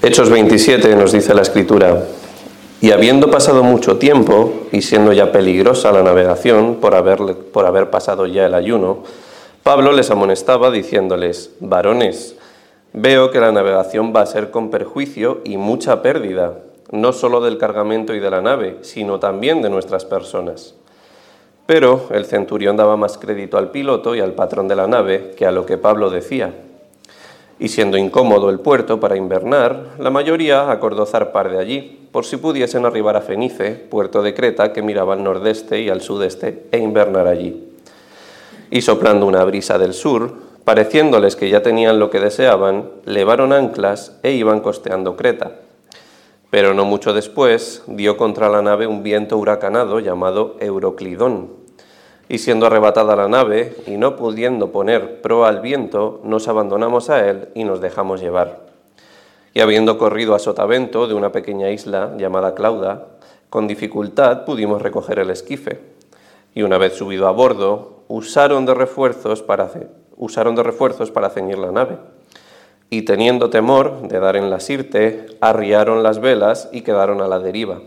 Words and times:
Hechos 0.00 0.30
27 0.30 0.96
nos 0.96 1.12
dice 1.12 1.34
la 1.34 1.42
escritura, 1.42 2.04
y 2.80 2.90
habiendo 2.90 3.30
pasado 3.30 3.62
mucho 3.62 3.98
tiempo, 3.98 4.66
y 4.72 4.82
siendo 4.82 5.12
ya 5.12 5.30
peligrosa 5.30 5.92
la 5.92 6.02
navegación 6.02 6.76
por 6.76 6.96
haber, 6.96 7.18
por 7.52 7.66
haber 7.66 7.90
pasado 7.90 8.26
ya 8.26 8.46
el 8.46 8.54
ayuno, 8.54 9.04
Pablo 9.62 9.92
les 9.92 10.10
amonestaba 10.10 10.72
diciéndoles, 10.72 11.52
varones, 11.60 12.36
veo 12.92 13.30
que 13.30 13.38
la 13.38 13.52
navegación 13.52 14.12
va 14.16 14.22
a 14.22 14.26
ser 14.26 14.50
con 14.50 14.70
perjuicio 14.70 15.40
y 15.44 15.56
mucha 15.56 16.02
pérdida, 16.02 16.54
no 16.90 17.12
solo 17.12 17.40
del 17.40 17.58
cargamento 17.58 18.14
y 18.14 18.18
de 18.18 18.30
la 18.30 18.40
nave, 18.40 18.78
sino 18.80 19.20
también 19.20 19.62
de 19.62 19.70
nuestras 19.70 20.04
personas. 20.04 20.74
Pero 21.66 22.08
el 22.10 22.24
centurión 22.24 22.76
daba 22.76 22.96
más 22.96 23.18
crédito 23.18 23.56
al 23.56 23.70
piloto 23.70 24.16
y 24.16 24.20
al 24.20 24.32
patrón 24.32 24.66
de 24.66 24.74
la 24.74 24.88
nave 24.88 25.34
que 25.36 25.46
a 25.46 25.52
lo 25.52 25.64
que 25.64 25.78
Pablo 25.78 26.10
decía 26.10 26.52
y 27.58 27.68
siendo 27.68 27.96
incómodo 27.96 28.50
el 28.50 28.60
puerto 28.60 28.98
para 29.00 29.16
invernar, 29.16 29.96
la 29.98 30.10
mayoría 30.10 30.70
acordó 30.70 31.06
zarpar 31.06 31.50
de 31.50 31.58
allí, 31.58 32.08
por 32.10 32.24
si 32.24 32.36
pudiesen 32.36 32.84
arribar 32.84 33.16
a 33.16 33.20
Fenice, 33.20 33.72
puerto 33.72 34.22
de 34.22 34.34
Creta 34.34 34.72
que 34.72 34.82
miraba 34.82 35.14
al 35.14 35.24
nordeste 35.24 35.80
y 35.80 35.88
al 35.88 36.00
sudeste, 36.00 36.66
e 36.72 36.78
invernar 36.78 37.26
allí. 37.26 37.68
Y 38.70 38.82
soplando 38.82 39.26
una 39.26 39.44
brisa 39.44 39.78
del 39.78 39.94
sur, 39.94 40.34
pareciéndoles 40.64 41.36
que 41.36 41.50
ya 41.50 41.62
tenían 41.62 41.98
lo 41.98 42.10
que 42.10 42.20
deseaban, 42.20 42.90
levaron 43.04 43.52
anclas 43.52 44.18
e 44.22 44.32
iban 44.32 44.60
costeando 44.60 45.16
Creta. 45.16 45.52
Pero 46.50 46.74
no 46.74 46.84
mucho 46.84 47.14
después 47.14 47.82
dio 47.86 48.16
contra 48.16 48.48
la 48.48 48.60
nave 48.60 48.86
un 48.86 49.02
viento 49.02 49.38
huracanado 49.38 50.00
llamado 50.00 50.56
Euroclidón 50.60 51.61
y 52.32 52.38
siendo 52.38 52.64
arrebatada 52.64 53.14
la 53.14 53.28
nave 53.28 53.76
y 53.86 53.98
no 53.98 54.16
pudiendo 54.16 54.72
poner 54.72 55.20
proa 55.20 55.50
al 55.50 55.60
viento, 55.60 56.22
nos 56.24 56.48
abandonamos 56.48 57.10
a 57.10 57.28
él 57.28 57.50
y 57.54 57.64
nos 57.64 57.82
dejamos 57.82 58.22
llevar. 58.22 58.60
Y 59.52 59.60
habiendo 59.60 59.98
corrido 59.98 60.34
a 60.34 60.38
sotavento 60.38 61.06
de 61.06 61.12
una 61.12 61.30
pequeña 61.30 61.68
isla 61.68 62.14
llamada 62.16 62.54
Clauda, 62.54 63.08
con 63.50 63.68
dificultad 63.68 64.46
pudimos 64.46 64.80
recoger 64.80 65.18
el 65.18 65.28
esquife. 65.28 65.80
Y 66.54 66.62
una 66.62 66.78
vez 66.78 66.94
subido 66.94 67.28
a 67.28 67.32
bordo, 67.32 68.04
usaron 68.08 68.64
de 68.64 68.72
refuerzos 68.72 69.42
para, 69.42 69.70
usaron 70.16 70.54
de 70.54 70.62
refuerzos 70.62 71.10
para 71.10 71.28
ceñir 71.28 71.58
la 71.58 71.70
nave. 71.70 71.98
Y 72.88 73.02
teniendo 73.02 73.50
temor 73.50 74.08
de 74.08 74.20
dar 74.20 74.36
en 74.36 74.48
la 74.48 74.60
sirte, 74.60 75.26
arriaron 75.42 76.02
las 76.02 76.18
velas 76.18 76.70
y 76.72 76.80
quedaron 76.80 77.20
a 77.20 77.28
la 77.28 77.40
deriva 77.40 77.82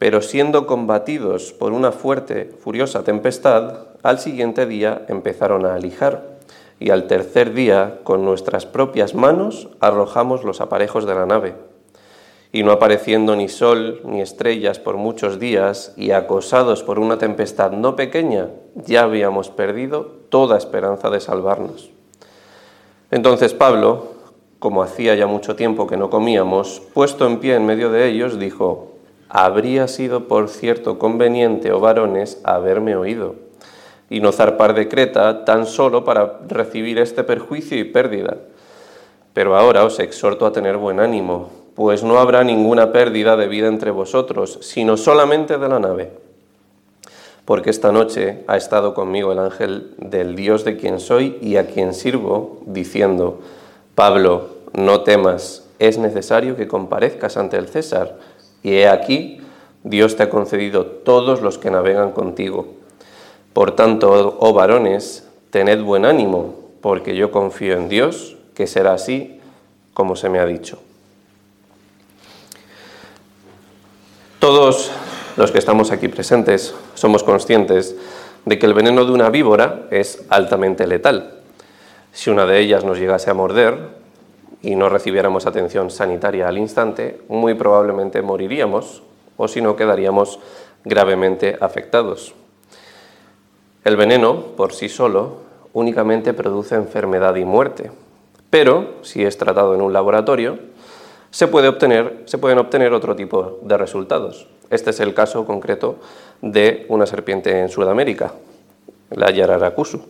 pero 0.00 0.22
siendo 0.22 0.66
combatidos 0.66 1.52
por 1.52 1.74
una 1.74 1.92
fuerte, 1.92 2.50
furiosa 2.58 3.04
tempestad, 3.04 3.88
al 4.02 4.18
siguiente 4.18 4.64
día 4.64 5.04
empezaron 5.08 5.66
a 5.66 5.74
alijar, 5.74 6.38
y 6.78 6.88
al 6.88 7.06
tercer 7.06 7.52
día, 7.52 7.98
con 8.02 8.24
nuestras 8.24 8.64
propias 8.64 9.14
manos, 9.14 9.68
arrojamos 9.78 10.42
los 10.42 10.62
aparejos 10.62 11.04
de 11.04 11.14
la 11.14 11.26
nave. 11.26 11.54
Y 12.50 12.62
no 12.62 12.72
apareciendo 12.72 13.36
ni 13.36 13.50
sol 13.50 14.00
ni 14.04 14.22
estrellas 14.22 14.78
por 14.78 14.96
muchos 14.96 15.38
días, 15.38 15.92
y 15.98 16.12
acosados 16.12 16.82
por 16.82 16.98
una 16.98 17.18
tempestad 17.18 17.72
no 17.72 17.94
pequeña, 17.94 18.48
ya 18.76 19.02
habíamos 19.02 19.50
perdido 19.50 20.06
toda 20.30 20.56
esperanza 20.56 21.10
de 21.10 21.20
salvarnos. 21.20 21.90
Entonces 23.10 23.52
Pablo, 23.52 24.14
como 24.60 24.82
hacía 24.82 25.14
ya 25.14 25.26
mucho 25.26 25.56
tiempo 25.56 25.86
que 25.86 25.98
no 25.98 26.08
comíamos, 26.08 26.80
puesto 26.94 27.26
en 27.26 27.38
pie 27.38 27.56
en 27.56 27.66
medio 27.66 27.92
de 27.92 28.08
ellos, 28.08 28.38
dijo, 28.38 28.89
habría 29.30 29.86
sido 29.86 30.26
por 30.26 30.48
cierto 30.48 30.98
conveniente, 30.98 31.72
oh 31.72 31.78
varones, 31.78 32.40
haberme 32.42 32.96
oído, 32.96 33.36
y 34.10 34.20
no 34.20 34.32
zarpar 34.32 34.74
de 34.74 34.88
Creta 34.88 35.44
tan 35.44 35.66
solo 35.66 36.04
para 36.04 36.40
recibir 36.48 36.98
este 36.98 37.22
perjuicio 37.22 37.78
y 37.78 37.84
pérdida. 37.84 38.38
Pero 39.32 39.56
ahora 39.56 39.84
os 39.84 40.00
exhorto 40.00 40.46
a 40.46 40.52
tener 40.52 40.76
buen 40.76 40.98
ánimo, 40.98 41.48
pues 41.76 42.02
no 42.02 42.18
habrá 42.18 42.42
ninguna 42.42 42.90
pérdida 42.90 43.36
de 43.36 43.46
vida 43.46 43.68
entre 43.68 43.92
vosotros, 43.92 44.58
sino 44.62 44.96
solamente 44.96 45.58
de 45.58 45.68
la 45.68 45.78
nave. 45.78 46.10
Porque 47.44 47.70
esta 47.70 47.92
noche 47.92 48.42
ha 48.48 48.56
estado 48.56 48.94
conmigo 48.94 49.30
el 49.30 49.38
ángel 49.38 49.94
del 49.98 50.34
Dios 50.34 50.64
de 50.64 50.76
quien 50.76 50.98
soy 50.98 51.38
y 51.40 51.56
a 51.56 51.68
quien 51.68 51.94
sirvo, 51.94 52.58
diciendo, 52.66 53.40
Pablo, 53.94 54.48
no 54.72 55.02
temas, 55.02 55.68
es 55.78 55.98
necesario 55.98 56.56
que 56.56 56.66
comparezcas 56.66 57.36
ante 57.36 57.56
el 57.56 57.68
César 57.68 58.18
y 58.62 58.72
he 58.72 58.88
aquí, 58.88 59.40
Dios 59.82 60.16
te 60.16 60.24
ha 60.24 60.30
concedido 60.30 60.86
todos 60.86 61.40
los 61.40 61.58
que 61.58 61.70
navegan 61.70 62.12
contigo. 62.12 62.74
Por 63.52 63.74
tanto, 63.74 64.36
oh 64.38 64.52
varones, 64.52 65.26
tened 65.50 65.82
buen 65.82 66.04
ánimo, 66.04 66.54
porque 66.80 67.16
yo 67.16 67.30
confío 67.30 67.76
en 67.76 67.88
Dios, 67.88 68.36
que 68.54 68.66
será 68.66 68.92
así 68.92 69.40
como 69.94 70.16
se 70.16 70.28
me 70.28 70.38
ha 70.38 70.46
dicho. 70.46 70.78
Todos 74.38 74.90
los 75.36 75.50
que 75.50 75.58
estamos 75.58 75.90
aquí 75.90 76.08
presentes 76.08 76.74
somos 76.94 77.22
conscientes 77.22 77.96
de 78.44 78.58
que 78.58 78.66
el 78.66 78.74
veneno 78.74 79.04
de 79.04 79.12
una 79.12 79.28
víbora 79.28 79.86
es 79.90 80.24
altamente 80.28 80.86
letal. 80.86 81.40
Si 82.12 82.30
una 82.30 82.46
de 82.46 82.58
ellas 82.60 82.84
nos 82.84 82.98
llegase 82.98 83.30
a 83.30 83.34
morder, 83.34 83.99
y 84.62 84.74
no 84.76 84.88
recibiéramos 84.88 85.46
atención 85.46 85.90
sanitaria 85.90 86.48
al 86.48 86.58
instante, 86.58 87.20
muy 87.28 87.54
probablemente 87.54 88.22
moriríamos 88.22 89.02
o 89.36 89.48
si 89.48 89.62
no 89.62 89.76
quedaríamos 89.76 90.38
gravemente 90.84 91.56
afectados. 91.60 92.34
El 93.84 93.96
veneno, 93.96 94.42
por 94.56 94.72
sí 94.72 94.88
solo, 94.88 95.38
únicamente 95.72 96.34
produce 96.34 96.74
enfermedad 96.74 97.36
y 97.36 97.44
muerte, 97.44 97.90
pero 98.50 98.96
si 99.02 99.24
es 99.24 99.38
tratado 99.38 99.74
en 99.74 99.80
un 99.80 99.92
laboratorio, 99.92 100.58
se, 101.30 101.46
puede 101.46 101.68
obtener, 101.68 102.24
se 102.26 102.38
pueden 102.38 102.58
obtener 102.58 102.92
otro 102.92 103.16
tipo 103.16 103.60
de 103.62 103.78
resultados. 103.78 104.48
Este 104.68 104.90
es 104.90 105.00
el 105.00 105.14
caso 105.14 105.46
concreto 105.46 105.96
de 106.42 106.84
una 106.88 107.06
serpiente 107.06 107.60
en 107.60 107.68
Sudamérica, 107.68 108.32
la 109.10 109.30
Yararacusu 109.30 110.02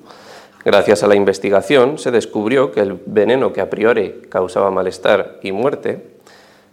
Gracias 0.62 1.02
a 1.02 1.06
la 1.06 1.14
investigación 1.14 1.96
se 1.96 2.10
descubrió 2.10 2.70
que 2.70 2.80
el 2.80 3.00
veneno 3.06 3.52
que 3.52 3.62
a 3.62 3.70
priori 3.70 4.22
causaba 4.28 4.70
malestar 4.70 5.38
y 5.42 5.52
muerte 5.52 6.04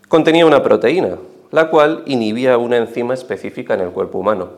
contenía 0.10 0.46
una 0.46 0.62
proteína, 0.62 1.18
la 1.52 1.70
cual 1.70 2.04
inhibía 2.06 2.58
una 2.58 2.78
enzima 2.78 3.14
específica 3.14 3.76
en 3.76 3.82
el 3.82 3.92
cuerpo 3.92 4.18
humano. 4.18 4.50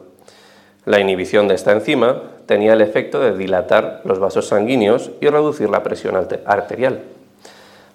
La 0.85 0.99
inhibición 0.99 1.47
de 1.47 1.53
esta 1.53 1.73
enzima 1.73 2.23
tenía 2.47 2.73
el 2.73 2.81
efecto 2.81 3.19
de 3.19 3.37
dilatar 3.37 4.01
los 4.03 4.17
vasos 4.17 4.47
sanguíneos 4.47 5.11
y 5.21 5.27
reducir 5.27 5.69
la 5.69 5.83
presión 5.83 6.15
arterial. 6.45 7.03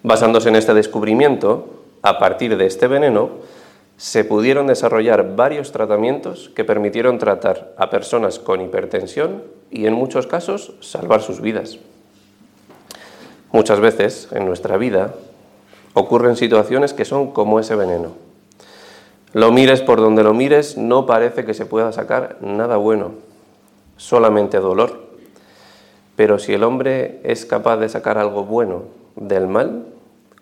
Basándose 0.04 0.50
en 0.50 0.56
este 0.56 0.74
descubrimiento, 0.74 1.80
a 2.02 2.18
partir 2.20 2.56
de 2.56 2.66
este 2.66 2.86
veneno, 2.86 3.30
se 3.96 4.24
pudieron 4.24 4.66
desarrollar 4.66 5.36
varios 5.36 5.72
tratamientos 5.72 6.50
que 6.54 6.64
permitieron 6.64 7.18
tratar 7.18 7.74
a 7.78 7.90
personas 7.90 8.38
con 8.38 8.60
hipertensión 8.60 9.42
y 9.70 9.86
en 9.86 9.94
muchos 9.94 10.26
casos 10.26 10.74
salvar 10.80 11.22
sus 11.22 11.40
vidas. 11.40 11.78
Muchas 13.52 13.78
veces 13.78 14.28
en 14.32 14.46
nuestra 14.46 14.76
vida 14.76 15.14
ocurren 15.94 16.36
situaciones 16.36 16.92
que 16.92 17.04
son 17.04 17.30
como 17.30 17.60
ese 17.60 17.76
veneno. 17.76 18.12
Lo 19.32 19.52
mires 19.52 19.80
por 19.80 20.00
donde 20.00 20.24
lo 20.24 20.34
mires, 20.34 20.76
no 20.76 21.06
parece 21.06 21.44
que 21.44 21.54
se 21.54 21.66
pueda 21.66 21.92
sacar 21.92 22.38
nada 22.40 22.76
bueno, 22.76 23.12
solamente 23.96 24.58
dolor. 24.58 25.04
Pero 26.16 26.38
si 26.38 26.52
el 26.52 26.62
hombre 26.62 27.20
es 27.24 27.46
capaz 27.46 27.76
de 27.76 27.88
sacar 27.88 28.18
algo 28.18 28.44
bueno 28.44 28.82
del 29.16 29.46
mal, 29.46 29.86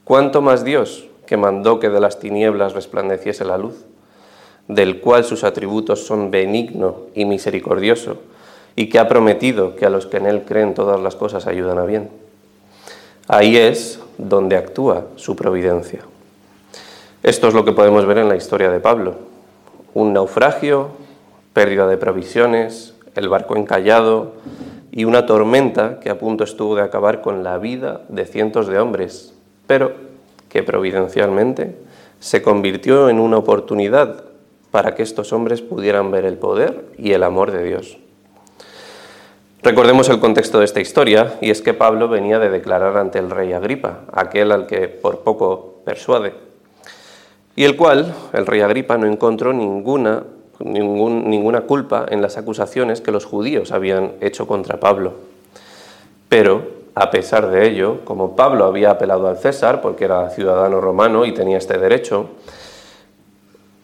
¿cuánto 0.05 0.43
más 0.43 0.65
Dios 0.65 1.09
que 1.33 1.39
mandó 1.39 1.81
que 1.81 1.89
de 1.89 1.99
las 1.99 2.19
tinieblas 2.19 2.75
resplandeciese 2.75 3.47
la 3.47 3.57
luz, 3.57 3.87
del 4.69 5.01
cual 5.01 5.25
sus 5.25 5.45
atributos 5.45 6.05
son 6.05 6.31
benigno 6.31 7.07
y 7.15 7.25
misericordioso, 7.25 8.19
y 8.77 8.91
que 8.91 8.99
ha 8.99 9.09
prometido 9.09 9.75
que 9.75 9.87
a 9.87 9.89
los 9.89 10.05
que 10.05 10.19
en 10.19 10.27
Él 10.27 10.43
creen 10.47 10.75
todas 10.75 11.01
las 11.01 11.17
cosas 11.17 11.47
ayudan 11.47 11.79
a 11.79 11.87
bien. 11.87 12.11
Ahí 13.29 13.57
es 13.57 13.99
donde 14.19 14.59
actúa 14.59 15.07
su 15.17 15.35
providencia. 15.35 16.01
Esto 17.23 17.49
es 17.49 17.55
lo 17.55 17.65
que 17.65 17.73
podemos 17.73 18.05
ver 18.05 18.19
en 18.19 18.29
la 18.29 18.37
historia 18.37 18.71
de 18.71 18.81
Pablo. 18.81 19.15
Un 19.95 20.13
naufragio, 20.13 20.91
pérdida 21.55 21.87
de 21.87 21.97
provisiones, 21.97 22.95
el 23.15 23.31
barco 23.31 23.57
encallado 23.57 24.33
y 24.91 25.07
una 25.07 25.25
tormenta 25.25 25.99
que 25.99 26.11
a 26.11 26.19
punto 26.19 26.45
estuvo 26.45 26.77
de 26.77 26.83
acabar 26.83 27.23
con 27.23 27.43
la 27.43 27.57
vida 27.57 28.03
de 28.11 28.27
cientos 28.27 28.67
de 28.67 28.79
hombres. 28.79 29.33
Pero 29.67 30.12
que 30.53 30.63
providencialmente 30.63 31.75
se 32.21 32.43
convirtió 32.43 33.09
en 33.09 33.19
una 33.19 33.39
oportunidad 33.39 34.25
para 34.71 34.95
que 34.95 35.03
estos 35.03 35.33
hombres 35.33 35.63
pudieran 35.63 36.11
ver 36.11 36.27
el 36.27 36.37
poder 36.37 36.85
y 36.99 37.13
el 37.13 37.23
amor 37.23 37.51
de 37.51 37.65
Dios. 37.65 37.97
Recordemos 39.63 40.11
el 40.11 40.21
contexto 40.21 40.59
de 40.59 40.67
esta 40.67 40.81
historia, 40.81 41.39
y 41.41 41.51
es 41.51 41.63
que 41.63 41.73
Pablo 41.73 42.09
venía 42.09 42.39
de 42.39 42.51
declarar 42.51 42.99
ante 42.99 43.19
el 43.19 43.31
rey 43.31 43.55
Agripa, 43.55 44.01
aquel 44.13 44.53
al 44.53 44.67
que 44.67 44.89
por 44.89 45.21
poco 45.21 45.81
persuade, 45.87 46.35
y 47.57 47.65
el 47.65 47.77
cual, 47.77 48.15
el 48.35 48.47
rey 48.47 48.61
Agripa, 48.61 48.99
no 48.99 49.07
encontró 49.07 49.55
ninguna, 49.55 50.25
ninguna 50.61 51.63
culpa 51.63 52.05
en 52.11 52.21
las 52.21 52.37
acusaciones 52.37 53.01
que 53.01 53.11
los 53.11 53.25
judíos 53.25 53.73
habían 53.73 54.13
hecho 54.21 54.47
contra 54.47 54.81
Pablo. 54.81 55.15
Pero 56.29 56.82
a 56.95 57.11
pesar 57.11 57.51
de 57.51 57.67
ello, 57.67 58.05
como 58.05 58.37
Pablo 58.37 58.65
había 58.65 58.91
apelado 58.91 59.29
al 59.29 59.39
César 59.39 59.81
porque 59.81 60.05
era 60.05 60.29
ciudadano 60.31 60.81
romano 60.81 61.25
y 61.25 61.33
tenía 61.33 61.59
este 61.59 61.79
derecho, 61.79 62.31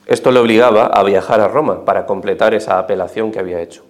esto 0.07 0.31
le 0.31 0.41
obligaba 0.41 0.87
a 0.87 1.03
viajar 1.03 1.41
a 1.41 1.49
Roma 1.49 1.85
para 1.85 2.07
completar 2.07 2.55
esa 2.55 2.79
apelación 2.79 3.31
que 3.31 3.39
había 3.39 3.61
hecho. 3.61 3.85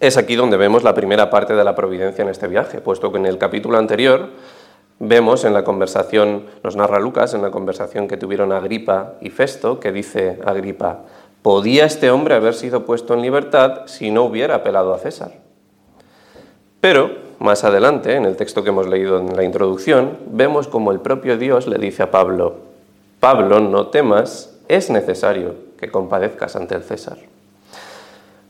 Es 0.00 0.16
aquí 0.16 0.34
donde 0.34 0.56
vemos 0.56 0.82
la 0.82 0.94
primera 0.94 1.30
parte 1.30 1.54
de 1.54 1.62
la 1.62 1.76
providencia 1.76 2.22
en 2.22 2.28
este 2.28 2.48
viaje, 2.48 2.80
puesto 2.80 3.12
que 3.12 3.18
en 3.18 3.26
el 3.26 3.38
capítulo 3.38 3.78
anterior 3.78 4.30
vemos 4.98 5.44
en 5.44 5.52
la 5.52 5.62
conversación, 5.62 6.46
nos 6.64 6.74
narra 6.74 6.98
Lucas, 6.98 7.34
en 7.34 7.42
la 7.42 7.52
conversación 7.52 8.08
que 8.08 8.16
tuvieron 8.16 8.52
Agripa 8.52 9.14
y 9.20 9.30
Festo, 9.30 9.78
que 9.78 9.92
dice 9.92 10.40
Agripa, 10.44 11.02
¿podía 11.42 11.84
este 11.84 12.10
hombre 12.10 12.34
haber 12.34 12.54
sido 12.54 12.84
puesto 12.84 13.14
en 13.14 13.22
libertad 13.22 13.82
si 13.86 14.10
no 14.10 14.24
hubiera 14.24 14.56
apelado 14.56 14.92
a 14.92 14.98
César? 14.98 15.32
Pero 16.80 17.21
más 17.42 17.64
adelante, 17.64 18.14
en 18.14 18.24
el 18.24 18.36
texto 18.36 18.62
que 18.62 18.70
hemos 18.70 18.88
leído 18.88 19.18
en 19.18 19.36
la 19.36 19.42
introducción, 19.42 20.18
vemos 20.26 20.68
como 20.68 20.92
el 20.92 21.00
propio 21.00 21.36
Dios 21.36 21.66
le 21.66 21.78
dice 21.78 22.04
a 22.04 22.10
Pablo, 22.10 22.56
Pablo, 23.20 23.60
no 23.60 23.88
temas, 23.88 24.58
es 24.68 24.90
necesario 24.90 25.54
que 25.78 25.90
compadezcas 25.90 26.56
ante 26.56 26.74
el 26.74 26.82
César. 26.82 27.18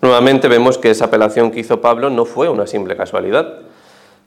Nuevamente 0.00 0.48
vemos 0.48 0.78
que 0.78 0.90
esa 0.90 1.06
apelación 1.06 1.50
que 1.50 1.60
hizo 1.60 1.80
Pablo 1.80 2.10
no 2.10 2.24
fue 2.24 2.48
una 2.48 2.66
simple 2.66 2.96
casualidad. 2.96 3.60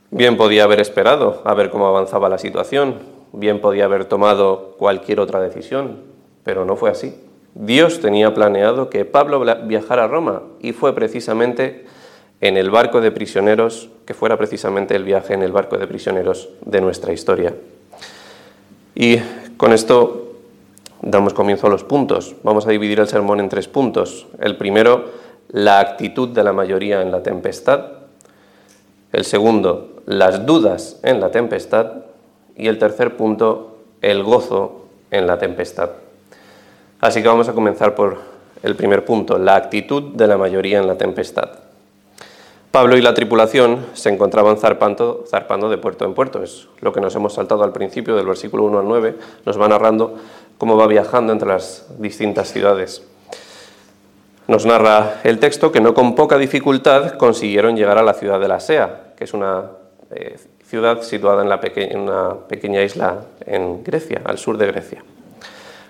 Bien 0.09 0.37
podía 0.37 0.63
haber 0.63 0.79
esperado 0.79 1.41
a 1.45 1.53
ver 1.53 1.69
cómo 1.69 1.87
avanzaba 1.87 2.29
la 2.29 2.37
situación, 2.37 2.95
bien 3.33 3.59
podía 3.59 3.85
haber 3.85 4.05
tomado 4.05 4.75
cualquier 4.77 5.19
otra 5.19 5.41
decisión, 5.41 5.97
pero 6.43 6.65
no 6.65 6.75
fue 6.75 6.89
así. 6.89 7.15
Dios 7.53 7.99
tenía 8.01 8.33
planeado 8.33 8.89
que 8.89 9.05
Pablo 9.05 9.43
viajara 9.65 10.05
a 10.05 10.07
Roma 10.07 10.43
y 10.59 10.73
fue 10.73 10.93
precisamente 10.95 11.85
en 12.41 12.57
el 12.57 12.69
barco 12.69 13.01
de 13.01 13.11
prisioneros, 13.11 13.89
que 14.05 14.13
fuera 14.13 14.37
precisamente 14.37 14.95
el 14.95 15.03
viaje 15.03 15.33
en 15.33 15.41
el 15.41 15.51
barco 15.51 15.77
de 15.77 15.87
prisioneros 15.87 16.49
de 16.65 16.81
nuestra 16.81 17.13
historia. 17.13 17.53
Y 18.93 19.17
con 19.57 19.73
esto 19.73 20.33
damos 21.01 21.33
comienzo 21.33 21.67
a 21.67 21.69
los 21.69 21.83
puntos. 21.83 22.35
Vamos 22.43 22.67
a 22.67 22.71
dividir 22.71 22.99
el 22.99 23.07
sermón 23.07 23.39
en 23.39 23.49
tres 23.49 23.67
puntos. 23.67 24.27
El 24.39 24.57
primero 24.57 25.25
la 25.49 25.79
actitud 25.79 26.29
de 26.29 26.43
la 26.43 26.53
mayoría 26.53 27.01
en 27.01 27.11
la 27.11 27.23
tempestad. 27.23 27.85
El 29.11 29.25
segundo, 29.25 30.01
las 30.05 30.45
dudas 30.45 30.99
en 31.03 31.19
la 31.19 31.31
tempestad. 31.31 31.91
Y 32.57 32.67
el 32.67 32.77
tercer 32.77 33.17
punto, 33.17 33.77
el 34.01 34.23
gozo 34.23 34.87
en 35.11 35.27
la 35.27 35.37
tempestad. 35.37 35.91
Así 37.01 37.21
que 37.21 37.27
vamos 37.27 37.49
a 37.49 37.53
comenzar 37.53 37.95
por 37.95 38.17
el 38.63 38.75
primer 38.75 39.05
punto, 39.05 39.37
la 39.37 39.55
actitud 39.55 40.15
de 40.15 40.27
la 40.27 40.37
mayoría 40.37 40.79
en 40.79 40.87
la 40.87 40.97
tempestad. 40.97 41.64
Pablo 42.75 42.97
y 42.97 43.01
la 43.01 43.13
tripulación 43.13 43.85
se 43.93 44.09
encontraban 44.09 44.57
zarpando, 44.57 45.23
de 45.69 45.77
puerto 45.77 46.03
en 46.03 46.13
puerto. 46.13 46.43
Es 46.43 46.67
lo 46.81 46.91
que 46.91 46.99
nos 46.99 47.15
hemos 47.15 47.33
saltado 47.33 47.63
al 47.63 47.71
principio 47.71 48.17
del 48.17 48.25
versículo 48.25 48.65
1 48.65 48.79
al 48.79 48.85
9. 48.85 49.15
Nos 49.45 49.57
va 49.57 49.69
narrando 49.69 50.15
cómo 50.57 50.75
va 50.75 50.85
viajando 50.85 51.31
entre 51.31 51.47
las 51.47 51.85
distintas 51.99 52.51
ciudades. 52.51 53.01
Nos 54.49 54.65
narra 54.65 55.21
el 55.23 55.39
texto 55.39 55.71
que 55.71 55.79
no 55.79 55.93
con 55.93 56.15
poca 56.15 56.37
dificultad 56.37 57.13
consiguieron 57.13 57.77
llegar 57.77 57.97
a 57.97 58.03
la 58.03 58.13
ciudad 58.13 58.41
de 58.41 58.49
la 58.49 58.59
Sea, 58.59 59.13
que 59.15 59.23
es 59.23 59.33
una 59.33 59.71
eh, 60.11 60.35
ciudad 60.65 61.01
situada 61.01 61.43
en, 61.43 61.97
una 61.97 62.33
pequeña 62.45 62.83
isla 62.83 63.21
en 63.45 63.85
Grecia, 63.85 64.19
al 64.25 64.37
sur 64.37 64.57
de 64.57 64.67
Grecia. 64.67 65.01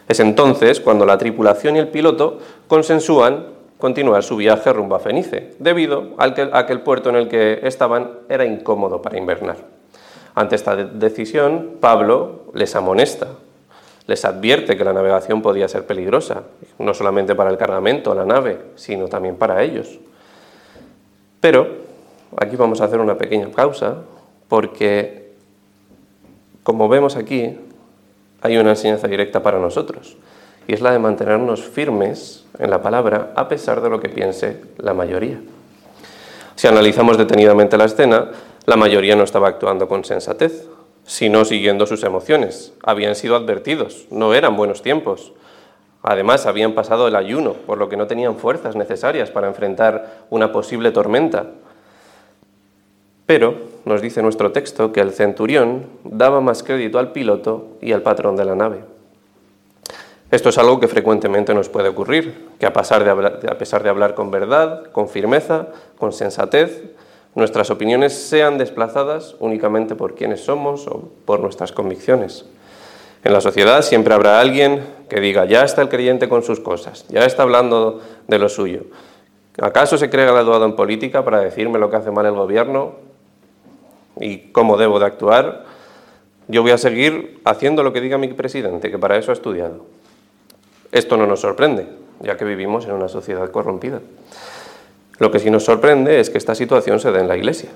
Es 0.08 0.20
entonces 0.20 0.80
cuando 0.80 1.04
la 1.08 1.18
tripulación 1.18 1.78
y 1.78 1.80
el 1.80 1.88
piloto 1.88 2.38
consensúan 2.68 3.55
continuar 3.86 4.24
su 4.24 4.36
viaje 4.36 4.74
rumbo 4.74 4.96
a 4.96 5.00
Fenice, 5.00 5.54
debido 5.60 6.16
a 6.18 6.34
que 6.34 6.74
el 6.74 6.82
puerto 6.82 7.12
en 7.12 7.18
el 7.18 7.28
que 7.28 7.60
estaban 7.62 8.10
era 8.28 8.44
incómodo 8.44 9.00
para 9.00 9.20
invernar. 9.20 9.58
Ante 10.34 10.56
esta 10.56 10.76
decisión, 10.76 11.78
Pablo 11.80 12.46
les 12.56 12.76
amonesta 12.76 13.28
les 14.08 14.26
advierte 14.26 14.76
que 14.76 14.84
la 14.84 14.92
navegación 14.92 15.44
podía 15.44 15.68
ser 15.68 15.86
peligrosa, 15.86 16.44
no 16.80 16.96
solamente 16.96 17.36
para 17.36 17.52
el 17.52 17.58
cargamento, 17.58 18.16
la 18.16 18.26
nave, 18.26 18.58
sino 18.76 19.08
también 19.08 19.36
para 19.36 19.62
ellos. 19.62 20.00
Pero 21.40 21.68
aquí 22.38 22.56
vamos 22.56 22.82
a 22.82 22.86
hacer 22.86 23.00
una 23.00 23.20
pequeña 23.20 23.50
pausa 23.50 23.98
porque, 24.48 25.34
como 26.64 26.90
vemos 26.90 27.16
aquí, 27.16 27.56
hay 28.42 28.58
una 28.58 28.72
enseñanza 28.72 29.08
directa 29.08 29.44
para 29.44 29.60
nosotros 29.60 30.18
y 30.68 30.74
es 30.74 30.82
la 30.82 30.92
de 30.92 31.00
mantenernos 31.00 31.64
firmes 31.64 32.46
en 32.60 32.70
la 32.70 32.82
palabra 32.82 33.34
a 33.36 33.48
pesar 33.48 33.82
de 33.82 33.90
lo 33.90 34.00
que 34.00 34.10
piense 34.10 34.62
la 34.78 34.94
mayoría. 34.94 35.40
Si 36.56 36.68
analizamos 36.68 37.18
detenidamente 37.18 37.78
la 37.78 37.86
escena, 37.86 38.32
la 38.66 38.78
mayoría 38.78 39.16
no 39.16 39.24
estaba 39.24 39.50
actuando 39.50 39.88
con 39.88 40.06
sensatez, 40.06 40.68
sino 41.06 41.46
siguiendo 41.46 41.86
sus 41.86 42.04
emociones. 42.04 42.74
Habían 42.84 43.16
sido 43.16 43.36
advertidos, 43.36 44.08
no 44.10 44.34
eran 44.34 44.56
buenos 44.56 44.82
tiempos. 44.82 45.34
Además, 46.02 46.46
habían 46.46 46.74
pasado 46.74 47.08
el 47.08 47.16
ayuno, 47.16 47.54
por 47.54 47.78
lo 47.78 47.90
que 47.90 47.98
no 47.98 48.08
tenían 48.08 48.38
fuerzas 48.38 48.76
necesarias 48.76 49.32
para 49.32 49.48
enfrentar 49.48 50.26
una 50.30 50.52
posible 50.52 50.92
tormenta. 50.92 51.48
Pero 53.26 53.56
nos 53.86 54.02
dice 54.02 54.22
nuestro 54.22 54.52
texto 54.52 54.94
que 54.94 55.02
el 55.02 55.12
centurión 55.12 55.88
daba 56.04 56.42
más 56.42 56.64
crédito 56.64 57.00
al 57.00 57.12
piloto 57.12 57.70
y 57.82 57.92
al 57.92 58.02
patrón 58.02 58.36
de 58.36 58.46
la 58.46 58.56
nave. 58.56 58.95
Esto 60.32 60.50
es 60.50 60.58
algo 60.58 60.80
que 60.80 60.88
frecuentemente 60.88 61.54
nos 61.54 61.70
puede 61.70 61.90
ocurrir, 61.90 62.50
que 62.60 62.66
a 62.66 62.74
pesar 62.74 63.04
de 63.04 63.90
hablar, 63.90 64.16
con 64.16 64.32
verdad, 64.32 64.92
con 64.92 65.08
firmeza, 65.08 65.68
con 65.98 66.12
sensatez, 66.14 66.84
nuestras 67.36 67.70
opiniones 67.70 68.14
sean 68.14 68.58
desplazadas 68.58 69.36
únicamente 69.40 69.96
por 69.96 70.16
quienes 70.16 70.42
somos 70.42 70.88
o 70.88 71.10
por 71.26 71.42
nuestras 71.42 71.72
convicciones. 71.72 72.46
En 73.24 73.34
la 73.34 73.42
sociedad 73.42 73.82
siempre 73.82 74.14
habrá 74.14 74.40
alguien 74.40 74.84
que 75.10 75.20
diga, 75.20 75.46
ya 75.46 75.64
está 75.64 75.82
el 75.82 75.90
creyente 75.90 76.28
con 76.30 76.44
sus 76.44 76.60
cosas, 76.60 77.06
ya 77.10 77.26
está 77.26 77.44
hablando 77.44 78.02
de 78.28 78.40
lo 78.40 78.50
suyo. 78.50 78.84
¿Acaso 79.62 79.98
se 79.98 80.10
cree 80.10 80.26
graduado 80.26 80.66
en 80.66 80.76
política 80.76 81.24
para 81.24 81.40
decirme 81.40 81.80
lo 81.80 81.90
que 81.90 81.98
hace 81.98 82.12
mal 82.12 82.26
el 82.26 82.34
gobierno 82.34 82.94
y 84.20 84.52
cómo 84.52 84.78
debo 84.78 85.00
de 85.00 85.06
actuar? 85.06 85.66
Yo 86.48 86.62
voy 86.62 86.72
a 86.72 86.78
seguir 86.78 87.42
haciendo 87.46 87.84
lo 87.84 87.94
que 87.94 88.02
diga 88.02 88.18
mi 88.18 88.28
presidente, 88.28 88.92
que 88.92 89.00
para 89.00 89.18
eso 89.18 89.32
ha 89.32 89.34
estudiado. 89.34 89.86
Esto 90.96 91.18
no 91.18 91.28
nos 91.28 91.42
sorprende, 91.42 91.88
ya 92.22 92.38
que 92.38 92.46
vivimos 92.46 92.86
en 92.86 92.94
una 92.94 93.10
sociedad 93.10 93.52
corrompida. 93.52 94.00
Lo 95.20 95.30
que 95.30 95.40
sí 95.40 95.50
nos 95.50 95.66
sorprende 95.66 96.22
es 96.22 96.30
que 96.30 96.38
esta 96.38 96.56
situación 96.56 97.02
se 97.02 97.12
dé 97.12 97.20
en 97.20 97.28
la 97.28 97.36
Iglesia. 97.36 97.70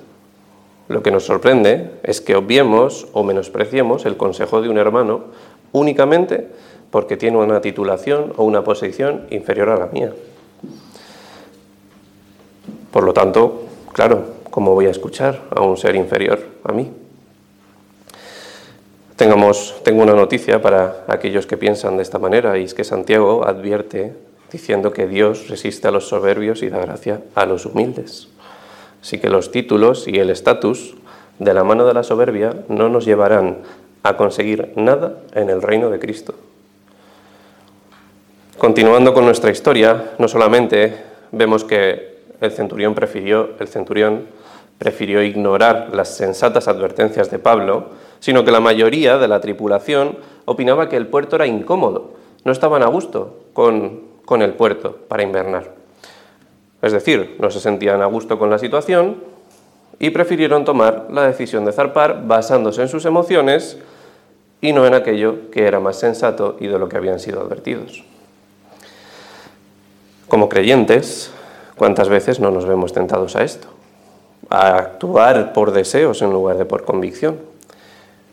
Lo 0.88 1.04
que 1.04 1.12
nos 1.12 1.26
sorprende 1.26 1.92
es 2.04 2.22
que 2.22 2.38
obviemos 2.38 3.10
o 3.12 3.26
menospreciemos 3.26 4.06
el 4.06 4.16
consejo 4.16 4.62
de 4.62 4.70
un 4.70 4.78
hermano 4.78 5.26
únicamente 5.74 6.48
porque 6.92 7.18
tiene 7.18 7.36
una 7.36 7.60
titulación 7.60 8.32
o 8.38 8.46
una 8.46 8.64
posición 8.64 9.28
inferior 9.32 9.68
a 9.68 9.76
la 9.76 9.88
mía. 9.88 10.14
Por 12.90 13.04
lo 13.04 13.12
tanto, 13.12 13.64
claro, 13.92 14.28
¿cómo 14.50 14.74
voy 14.74 14.86
a 14.86 14.92
escuchar 14.92 15.42
a 15.54 15.62
un 15.62 15.76
ser 15.76 15.98
inferior 15.98 16.40
a 16.64 16.72
mí? 16.72 16.90
Tengo 19.20 20.02
una 20.02 20.14
noticia 20.14 20.62
para 20.62 21.04
aquellos 21.10 21.46
que 21.46 21.58
piensan 21.58 21.98
de 21.98 22.04
esta 22.04 22.20
manera 22.20 22.58
y 22.58 22.64
es 22.64 22.74
que 22.74 22.86
Santiago 22.86 23.46
advierte 23.46 24.14
diciendo 24.50 24.94
que 24.94 25.08
Dios 25.08 25.50
resiste 25.50 25.90
a 25.90 25.92
los 25.92 26.08
soberbios 26.08 26.64
y 26.64 26.70
da 26.70 26.80
gracia 26.80 27.20
a 27.36 27.46
los 27.46 27.66
humildes. 27.66 28.30
Así 29.02 29.20
que 29.20 29.28
los 29.28 29.52
títulos 29.52 30.08
y 30.08 30.20
el 30.20 30.30
estatus 30.30 30.96
de 31.38 31.54
la 31.54 31.66
mano 31.66 31.86
de 31.86 31.96
la 31.96 32.04
soberbia 32.04 32.54
no 32.70 32.88
nos 32.88 33.04
llevarán 33.04 33.58
a 34.04 34.16
conseguir 34.16 34.72
nada 34.78 35.18
en 35.34 35.50
el 35.50 35.62
reino 35.62 35.90
de 35.90 36.00
Cristo. 36.00 36.34
Continuando 38.58 39.14
con 39.14 39.26
nuestra 39.26 39.52
historia, 39.52 40.12
no 40.18 40.30
solamente 40.30 40.96
vemos 41.34 41.66
que 41.66 42.20
el 42.40 42.52
centurión 42.52 42.96
prefirió, 42.96 43.50
el 43.60 43.68
centurión 43.68 44.28
prefirió 44.78 45.22
ignorar 45.22 45.90
las 45.92 46.16
sensatas 46.16 46.70
advertencias 46.70 47.30
de 47.30 47.40
Pablo, 47.40 47.90
sino 48.20 48.44
que 48.44 48.52
la 48.52 48.60
mayoría 48.60 49.18
de 49.18 49.28
la 49.28 49.42
tripulación 49.42 50.18
opinaba 50.46 50.90
que 50.90 50.98
el 50.98 51.08
puerto 51.08 51.36
era 51.36 51.48
incómodo, 51.48 52.12
no 52.44 52.52
estaban 52.52 52.84
a 52.84 52.88
gusto 52.88 53.38
con 53.54 54.10
con 54.30 54.44
el 54.44 54.54
puerto 54.54 54.96
para 55.08 55.24
invernar. 55.24 55.74
Es 56.84 56.92
decir, 56.92 57.36
no 57.40 57.50
se 57.50 57.60
sentían 57.60 58.04
a 58.04 58.06
gusto 58.06 58.38
con 58.38 58.52
la 58.52 58.60
situación 58.60 59.24
y 59.98 60.12
prefirieron 60.12 60.66
tomar 60.66 61.08
la 61.10 61.24
decisión 61.24 61.66
de 61.66 61.72
zarpar 61.72 62.28
basándose 62.28 62.84
en 62.84 62.90
sus 62.90 63.06
emociones 63.06 63.80
y 64.62 64.72
no 64.72 64.86
en 64.86 64.94
aquello 64.94 65.50
que 65.50 65.66
era 65.66 65.80
más 65.80 65.98
sensato 65.98 66.58
y 66.60 66.68
de 66.68 66.78
lo 66.78 66.88
que 66.88 66.98
habían 66.98 67.20
sido 67.20 67.42
advertidos. 67.42 68.04
Como 70.28 70.48
creyentes, 70.48 71.32
¿cuántas 71.76 72.08
veces 72.08 72.40
no 72.40 72.52
nos 72.52 72.68
vemos 72.68 72.94
tentados 72.94 73.36
a 73.36 73.44
esto? 73.44 73.68
A 74.52 74.78
actuar 74.78 75.54
por 75.54 75.72
deseos 75.72 76.22
en 76.22 76.30
lugar 76.30 76.60
de 76.60 76.66
por 76.66 76.86
convicción. 76.86 77.49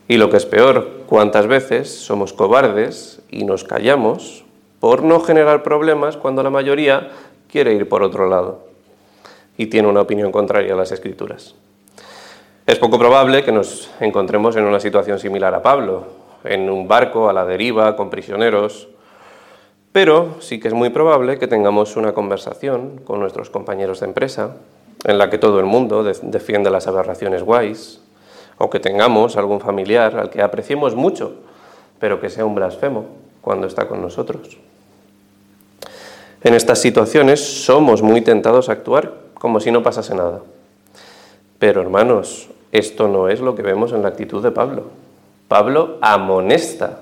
Y 0.07 0.17
lo 0.17 0.29
que 0.29 0.37
es 0.37 0.45
peor, 0.45 1.03
¿cuántas 1.07 1.47
veces 1.47 1.89
somos 1.89 2.33
cobardes 2.33 3.21
y 3.29 3.43
nos 3.43 3.63
callamos 3.63 4.45
por 4.79 5.03
no 5.03 5.19
generar 5.19 5.63
problemas 5.63 6.17
cuando 6.17 6.43
la 6.43 6.49
mayoría 6.49 7.09
quiere 7.49 7.73
ir 7.73 7.89
por 7.89 8.03
otro 8.03 8.29
lado 8.29 8.67
y 9.57 9.67
tiene 9.67 9.87
una 9.87 10.01
opinión 10.01 10.31
contraria 10.31 10.73
a 10.73 10.77
las 10.77 10.91
escrituras. 10.91 11.55
Es 12.65 12.77
poco 12.77 12.99
probable 12.99 13.43
que 13.43 13.51
nos 13.51 13.89
encontremos 13.99 14.55
en 14.55 14.65
una 14.65 14.79
situación 14.79 15.19
similar 15.19 15.55
a 15.55 15.63
Pablo, 15.63 16.05
en 16.43 16.69
un 16.69 16.87
barco 16.87 17.29
a 17.29 17.33
la 17.33 17.45
deriva 17.45 17.95
con 17.95 18.09
prisioneros, 18.09 18.89
pero 19.91 20.35
sí 20.39 20.59
que 20.59 20.67
es 20.67 20.73
muy 20.73 20.89
probable 20.89 21.39
que 21.39 21.47
tengamos 21.47 21.95
una 21.95 22.13
conversación 22.13 23.01
con 23.03 23.19
nuestros 23.19 23.49
compañeros 23.49 24.01
de 24.01 24.07
empresa 24.07 24.57
en 25.05 25.17
la 25.17 25.29
que 25.29 25.37
todo 25.37 25.59
el 25.59 25.65
mundo 25.65 26.03
defiende 26.03 26.69
las 26.69 26.87
aberraciones 26.87 27.41
guays, 27.41 28.01
o 28.57 28.69
que 28.69 28.79
tengamos 28.79 29.37
algún 29.37 29.59
familiar 29.59 30.17
al 30.17 30.29
que 30.29 30.41
apreciemos 30.41 30.95
mucho, 30.95 31.35
pero 31.99 32.19
que 32.19 32.29
sea 32.29 32.45
un 32.45 32.55
blasfemo 32.55 33.05
cuando 33.41 33.67
está 33.67 33.87
con 33.87 34.01
nosotros. 34.01 34.57
En 36.43 36.53
estas 36.53 36.79
situaciones 36.79 37.65
somos 37.65 38.01
muy 38.01 38.21
tentados 38.21 38.69
a 38.69 38.73
actuar 38.73 39.13
como 39.33 39.59
si 39.59 39.71
no 39.71 39.83
pasase 39.83 40.15
nada. 40.15 40.41
Pero 41.59 41.81
hermanos, 41.81 42.49
esto 42.71 43.07
no 43.07 43.29
es 43.29 43.39
lo 43.39 43.55
que 43.55 43.63
vemos 43.63 43.91
en 43.91 44.03
la 44.03 44.09
actitud 44.09 44.43
de 44.43 44.51
Pablo. 44.51 44.83
Pablo 45.47 45.97
amonesta 46.01 46.99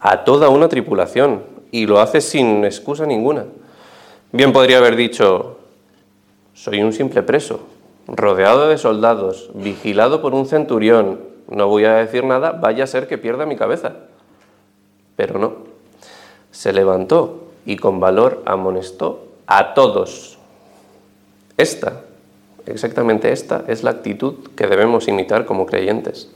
a 0.00 0.24
toda 0.24 0.48
una 0.48 0.68
tripulación 0.68 1.42
y 1.70 1.86
lo 1.86 2.00
hace 2.00 2.20
sin 2.20 2.64
excusa 2.64 3.06
ninguna. 3.06 3.44
Bien 4.32 4.52
podría 4.52 4.78
haber 4.78 4.96
dicho, 4.96 5.58
soy 6.54 6.82
un 6.82 6.92
simple 6.92 7.22
preso, 7.22 7.60
rodeado 8.06 8.68
de 8.68 8.78
soldados, 8.78 9.50
vigilado 9.54 10.22
por 10.22 10.34
un 10.34 10.46
centurión, 10.46 11.20
no 11.48 11.68
voy 11.68 11.84
a 11.84 11.94
decir 11.94 12.24
nada, 12.24 12.52
vaya 12.52 12.84
a 12.84 12.88
ser 12.88 13.06
que 13.06 13.18
pierda 13.18 13.46
mi 13.46 13.56
cabeza. 13.56 13.94
Pero 15.16 15.38
no, 15.38 15.54
se 16.50 16.72
levantó 16.72 17.44
y 17.64 17.76
con 17.76 18.00
valor 18.00 18.42
amonestó 18.46 19.26
a 19.46 19.74
todos. 19.74 20.38
Esta, 21.56 22.02
exactamente 22.66 23.32
esta, 23.32 23.64
es 23.66 23.82
la 23.82 23.90
actitud 23.90 24.50
que 24.56 24.66
debemos 24.66 25.08
imitar 25.08 25.46
como 25.46 25.66
creyentes. 25.66 26.30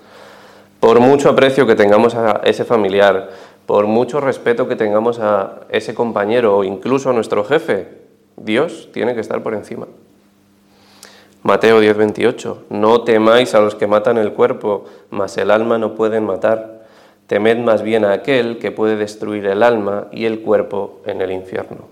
Por 0.79 1.01
mucho 1.01 1.29
aprecio 1.29 1.67
que 1.67 1.75
tengamos 1.75 2.15
a 2.15 2.41
ese 2.45 2.65
familiar, 2.65 3.31
por 3.67 3.87
mucho 3.87 4.21
respeto 4.21 4.67
que 4.67 4.77
tengamos 4.77 5.19
a 5.21 5.61
ese 5.69 5.95
compañero 5.95 6.57
o 6.57 6.65
incluso 6.65 7.11
a 7.11 7.13
nuestro 7.13 7.45
jefe, 7.45 7.89
Dios 8.37 8.89
tiene 8.93 9.15
que 9.15 9.21
estar 9.21 9.43
por 9.43 9.55
encima. 9.55 9.87
Mateo 11.43 11.81
10:28, 11.81 12.65
no 12.69 13.03
temáis 13.03 13.55
a 13.55 13.61
los 13.61 13.75
que 13.75 13.87
matan 13.87 14.19
el 14.19 14.33
cuerpo, 14.33 14.85
mas 15.09 15.39
el 15.39 15.51
alma 15.51 15.79
no 15.79 15.95
pueden 15.95 16.27
matar. 16.27 16.81
Temed 17.29 17.59
más 17.59 17.83
bien 17.83 18.05
a 18.05 18.13
aquel 18.13 18.59
que 18.59 18.73
puede 18.73 18.97
destruir 18.97 19.47
el 19.47 19.63
alma 19.63 20.09
y 20.13 20.27
el 20.27 20.41
cuerpo 20.41 21.01
en 21.07 21.23
el 21.23 21.31
infierno. 21.31 21.89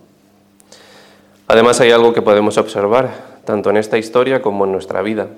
Además 1.46 1.80
hay 1.80 1.92
algo 1.92 2.12
que 2.12 2.20
podemos 2.20 2.58
observar, 2.58 3.38
tanto 3.46 3.70
en 3.70 3.78
esta 3.78 3.96
historia 3.96 4.42
como 4.42 4.66
en 4.66 4.72
nuestra 4.72 5.00
vida, 5.00 5.28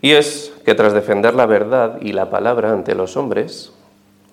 y 0.00 0.12
es 0.12 0.52
que 0.64 0.76
tras 0.76 0.92
defender 0.92 1.34
la 1.34 1.46
verdad 1.46 1.98
y 2.00 2.12
la 2.12 2.30
palabra 2.30 2.72
ante 2.72 2.94
los 2.94 3.16
hombres, 3.16 3.72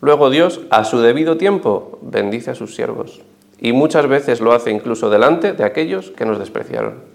luego 0.02 0.30
Dios, 0.30 0.62
a 0.70 0.84
su 0.84 1.00
debido 1.00 1.36
tiempo, 1.38 1.98
bendice 2.04 2.52
a 2.52 2.56
sus 2.56 2.76
siervos, 2.76 3.22
y 3.60 3.74
muchas 3.74 4.06
veces 4.08 4.40
lo 4.40 4.54
hace 4.54 4.70
incluso 4.70 5.10
delante 5.10 5.54
de 5.54 5.64
aquellos 5.64 6.12
que 6.12 6.26
nos 6.26 6.38
despreciaron. 6.38 7.09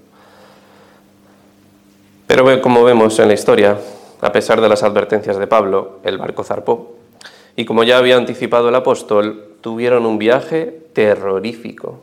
Pero 2.26 2.62
como 2.62 2.84
vemos 2.84 3.18
en 3.18 3.28
la 3.28 3.34
historia, 3.34 3.78
a 4.20 4.32
pesar 4.32 4.60
de 4.60 4.68
las 4.68 4.82
advertencias 4.82 5.36
de 5.36 5.46
Pablo, 5.46 6.00
el 6.04 6.18
barco 6.18 6.44
zarpó. 6.44 6.96
Y 7.56 7.64
como 7.64 7.84
ya 7.84 7.98
había 7.98 8.16
anticipado 8.16 8.68
el 8.68 8.74
apóstol, 8.74 9.56
tuvieron 9.60 10.06
un 10.06 10.18
viaje 10.18 10.80
terrorífico. 10.92 12.00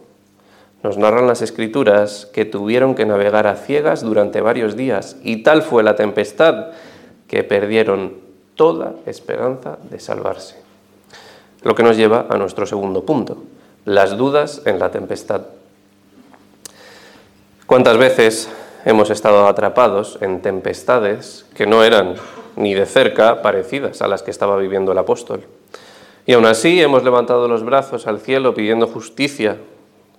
Nos 0.83 0.97
narran 0.97 1.27
las 1.27 1.41
escrituras 1.41 2.27
que 2.33 2.45
tuvieron 2.45 2.95
que 2.95 3.05
navegar 3.05 3.47
a 3.47 3.55
ciegas 3.55 4.01
durante 4.01 4.41
varios 4.41 4.75
días 4.75 5.17
y 5.23 5.43
tal 5.43 5.61
fue 5.61 5.83
la 5.83 5.95
tempestad 5.95 6.67
que 7.27 7.43
perdieron 7.43 8.15
toda 8.55 8.95
esperanza 9.05 9.77
de 9.89 9.99
salvarse. 9.99 10.55
Lo 11.63 11.75
que 11.75 11.83
nos 11.83 11.97
lleva 11.97 12.25
a 12.29 12.37
nuestro 12.37 12.65
segundo 12.65 13.05
punto, 13.05 13.43
las 13.85 14.17
dudas 14.17 14.63
en 14.65 14.79
la 14.79 14.89
tempestad. 14.89 15.41
¿Cuántas 17.67 17.97
veces 17.97 18.49
hemos 18.85 19.09
estado 19.09 19.47
atrapados 19.47 20.17
en 20.21 20.41
tempestades 20.41 21.45
que 21.55 21.65
no 21.65 21.83
eran 21.83 22.15
ni 22.55 22.73
de 22.73 22.85
cerca 22.85 23.41
parecidas 23.41 24.01
a 24.01 24.07
las 24.07 24.23
que 24.23 24.31
estaba 24.31 24.57
viviendo 24.57 24.91
el 24.91 24.97
apóstol. 24.97 25.43
Y 26.25 26.33
aún 26.33 26.45
así 26.45 26.81
hemos 26.81 27.03
levantado 27.03 27.47
los 27.47 27.63
brazos 27.63 28.07
al 28.07 28.19
cielo 28.19 28.53
pidiendo 28.53 28.87
justicia 28.87 29.57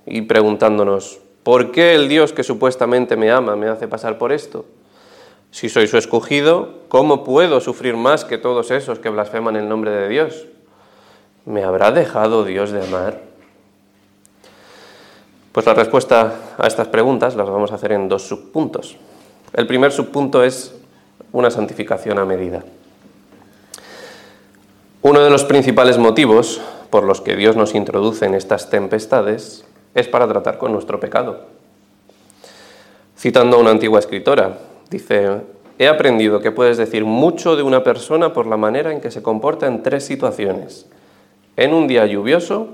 y 0.07 0.23
preguntándonos, 0.23 1.21
¿por 1.43 1.71
qué 1.73 1.95
el 1.95 2.09
Dios 2.09 2.33
que 2.33 2.43
supuestamente 2.43 3.17
me 3.17 3.31
ama 3.31 3.57
me 3.57 3.69
hace 3.69 3.89
pasar 3.89 4.19
por 4.19 4.33
esto? 4.33 4.65
Si 5.51 5.69
soy 5.69 5.87
su 5.87 5.99
escogido, 5.99 6.81
¿cómo 6.89 7.25
puedo 7.25 7.61
sufrir 7.61 7.97
más 7.97 8.25
que 8.25 8.39
todos 8.39 8.71
esos 8.71 8.99
que 8.99 9.11
blasfeman 9.11 9.57
el 9.57 9.69
nombre 9.69 9.91
de 9.91 10.09
Dios? 10.09 10.47
¿Me 11.45 11.63
habrá 11.63 11.93
dejado 11.93 12.45
Dios 12.45 12.73
de 12.73 12.83
amar? 12.83 13.32
Pues 15.53 15.67
la 15.67 15.75
respuesta 15.75 16.55
a 16.57 16.67
estas 16.67 16.89
preguntas 16.89 17.37
las 17.37 17.49
vamos 17.49 17.73
a 17.73 17.75
hacer 17.75 17.93
en 17.93 18.09
dos 18.09 18.23
subpuntos. 18.23 18.97
El 19.53 19.67
primer 19.67 19.93
subpunto 19.93 20.43
es 20.43 20.75
una 21.31 21.51
santificación 21.51 22.19
a 22.19 22.25
medida. 22.25 22.65
Uno 25.03 25.21
de 25.21 25.29
los 25.29 25.45
principales 25.45 25.99
motivos 25.99 26.63
por 26.89 27.05
los 27.05 27.21
que 27.21 27.37
Dios 27.37 27.55
nos 27.55 27.75
introduce 27.75 28.25
en 28.25 28.35
estas 28.35 28.71
tempestades 28.71 29.67
es 29.95 30.09
para 30.09 30.27
tratar 30.27 30.57
con 30.57 30.73
nuestro 30.73 31.01
pecado. 31.01 31.41
Citando 33.19 33.59
a 33.59 33.61
una 33.61 33.73
antigua 33.73 33.99
escritora, 33.99 34.59
dice, 34.89 35.43
he 35.79 35.87
aprendido 35.87 36.41
que 36.41 36.51
puedes 36.51 36.79
decir 36.79 37.05
mucho 37.05 37.57
de 37.57 37.63
una 37.63 37.85
persona 37.85 38.33
por 38.33 38.47
la 38.47 38.57
manera 38.57 38.91
en 38.91 39.03
que 39.03 39.11
se 39.11 39.23
comporta 39.23 39.67
en 39.67 39.83
tres 39.83 40.05
situaciones. 40.05 40.87
En 41.57 41.75
un 41.75 41.89
día 41.89 42.07
lluvioso, 42.07 42.69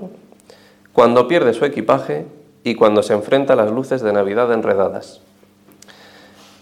cuando 0.93 1.27
pierde 1.27 1.53
su 1.53 1.65
equipaje 1.65 2.25
y 2.63 2.75
cuando 2.75 3.03
se 3.03 3.13
enfrenta 3.13 3.53
a 3.53 3.55
las 3.55 3.71
luces 3.71 4.01
de 4.01 4.13
Navidad 4.13 4.51
enredadas. 4.51 5.21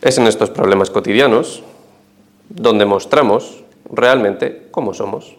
Es 0.01 0.17
en 0.17 0.27
estos 0.27 0.49
problemas 0.49 0.89
cotidianos 0.89 1.63
donde 2.49 2.85
mostramos 2.85 3.63
realmente 3.91 4.67
cómo 4.71 4.93
somos. 4.93 5.35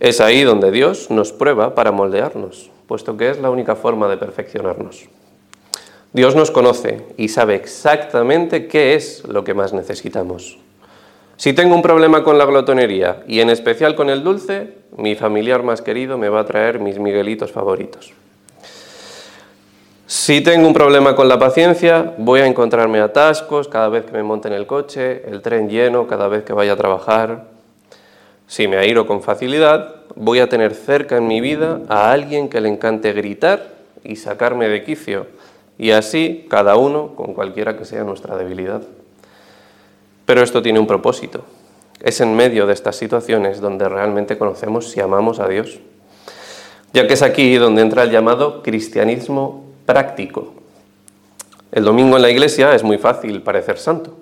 Es 0.00 0.20
ahí 0.20 0.42
donde 0.42 0.70
Dios 0.70 1.10
nos 1.10 1.32
prueba 1.32 1.74
para 1.74 1.92
moldearnos, 1.92 2.70
puesto 2.86 3.16
que 3.16 3.30
es 3.30 3.40
la 3.40 3.50
única 3.50 3.76
forma 3.76 4.08
de 4.08 4.16
perfeccionarnos. 4.16 5.08
Dios 6.12 6.34
nos 6.34 6.50
conoce 6.50 7.04
y 7.16 7.28
sabe 7.28 7.54
exactamente 7.54 8.66
qué 8.66 8.94
es 8.94 9.26
lo 9.26 9.44
que 9.44 9.54
más 9.54 9.72
necesitamos. 9.72 10.58
Si 11.36 11.52
tengo 11.52 11.74
un 11.74 11.82
problema 11.82 12.24
con 12.24 12.38
la 12.38 12.46
glotonería 12.46 13.22
y 13.28 13.40
en 13.40 13.50
especial 13.50 13.94
con 13.94 14.10
el 14.10 14.24
dulce, 14.24 14.72
mi 14.96 15.14
familiar 15.14 15.62
más 15.62 15.82
querido 15.82 16.18
me 16.18 16.28
va 16.28 16.40
a 16.40 16.46
traer 16.46 16.80
mis 16.80 16.98
miguelitos 16.98 17.52
favoritos. 17.52 18.12
Si 20.10 20.40
tengo 20.40 20.66
un 20.66 20.72
problema 20.72 21.14
con 21.14 21.28
la 21.28 21.38
paciencia, 21.38 22.14
voy 22.16 22.40
a 22.40 22.46
encontrarme 22.46 22.98
atascos 22.98 23.68
cada 23.68 23.90
vez 23.90 24.06
que 24.06 24.12
me 24.12 24.22
monte 24.22 24.48
en 24.48 24.54
el 24.54 24.66
coche, 24.66 25.22
el 25.28 25.42
tren 25.42 25.68
lleno 25.68 26.06
cada 26.06 26.28
vez 26.28 26.44
que 26.44 26.54
vaya 26.54 26.72
a 26.72 26.76
trabajar. 26.76 27.44
Si 28.46 28.68
me 28.68 28.78
airo 28.78 29.06
con 29.06 29.20
facilidad, 29.20 29.96
voy 30.16 30.38
a 30.38 30.48
tener 30.48 30.72
cerca 30.72 31.18
en 31.18 31.26
mi 31.26 31.42
vida 31.42 31.82
a 31.90 32.10
alguien 32.10 32.48
que 32.48 32.62
le 32.62 32.70
encante 32.70 33.12
gritar 33.12 33.74
y 34.02 34.16
sacarme 34.16 34.70
de 34.70 34.82
quicio, 34.82 35.26
y 35.76 35.90
así 35.90 36.46
cada 36.48 36.76
uno 36.76 37.14
con 37.14 37.34
cualquiera 37.34 37.76
que 37.76 37.84
sea 37.84 38.02
nuestra 38.02 38.38
debilidad. 38.38 38.80
Pero 40.24 40.40
esto 40.40 40.62
tiene 40.62 40.78
un 40.78 40.86
propósito. 40.86 41.44
Es 42.00 42.22
en 42.22 42.34
medio 42.34 42.66
de 42.66 42.72
estas 42.72 42.96
situaciones 42.96 43.60
donde 43.60 43.86
realmente 43.90 44.38
conocemos 44.38 44.90
si 44.90 45.00
amamos 45.00 45.38
a 45.38 45.48
Dios, 45.48 45.80
ya 46.94 47.06
que 47.06 47.12
es 47.12 47.20
aquí 47.20 47.56
donde 47.56 47.82
entra 47.82 48.04
el 48.04 48.10
llamado 48.10 48.62
cristianismo 48.62 49.67
práctico. 49.88 50.52
El 51.72 51.82
domingo 51.82 52.16
en 52.16 52.22
la 52.22 52.28
iglesia 52.28 52.74
es 52.74 52.84
muy 52.84 52.98
fácil 52.98 53.40
parecer 53.40 53.78
santo, 53.78 54.18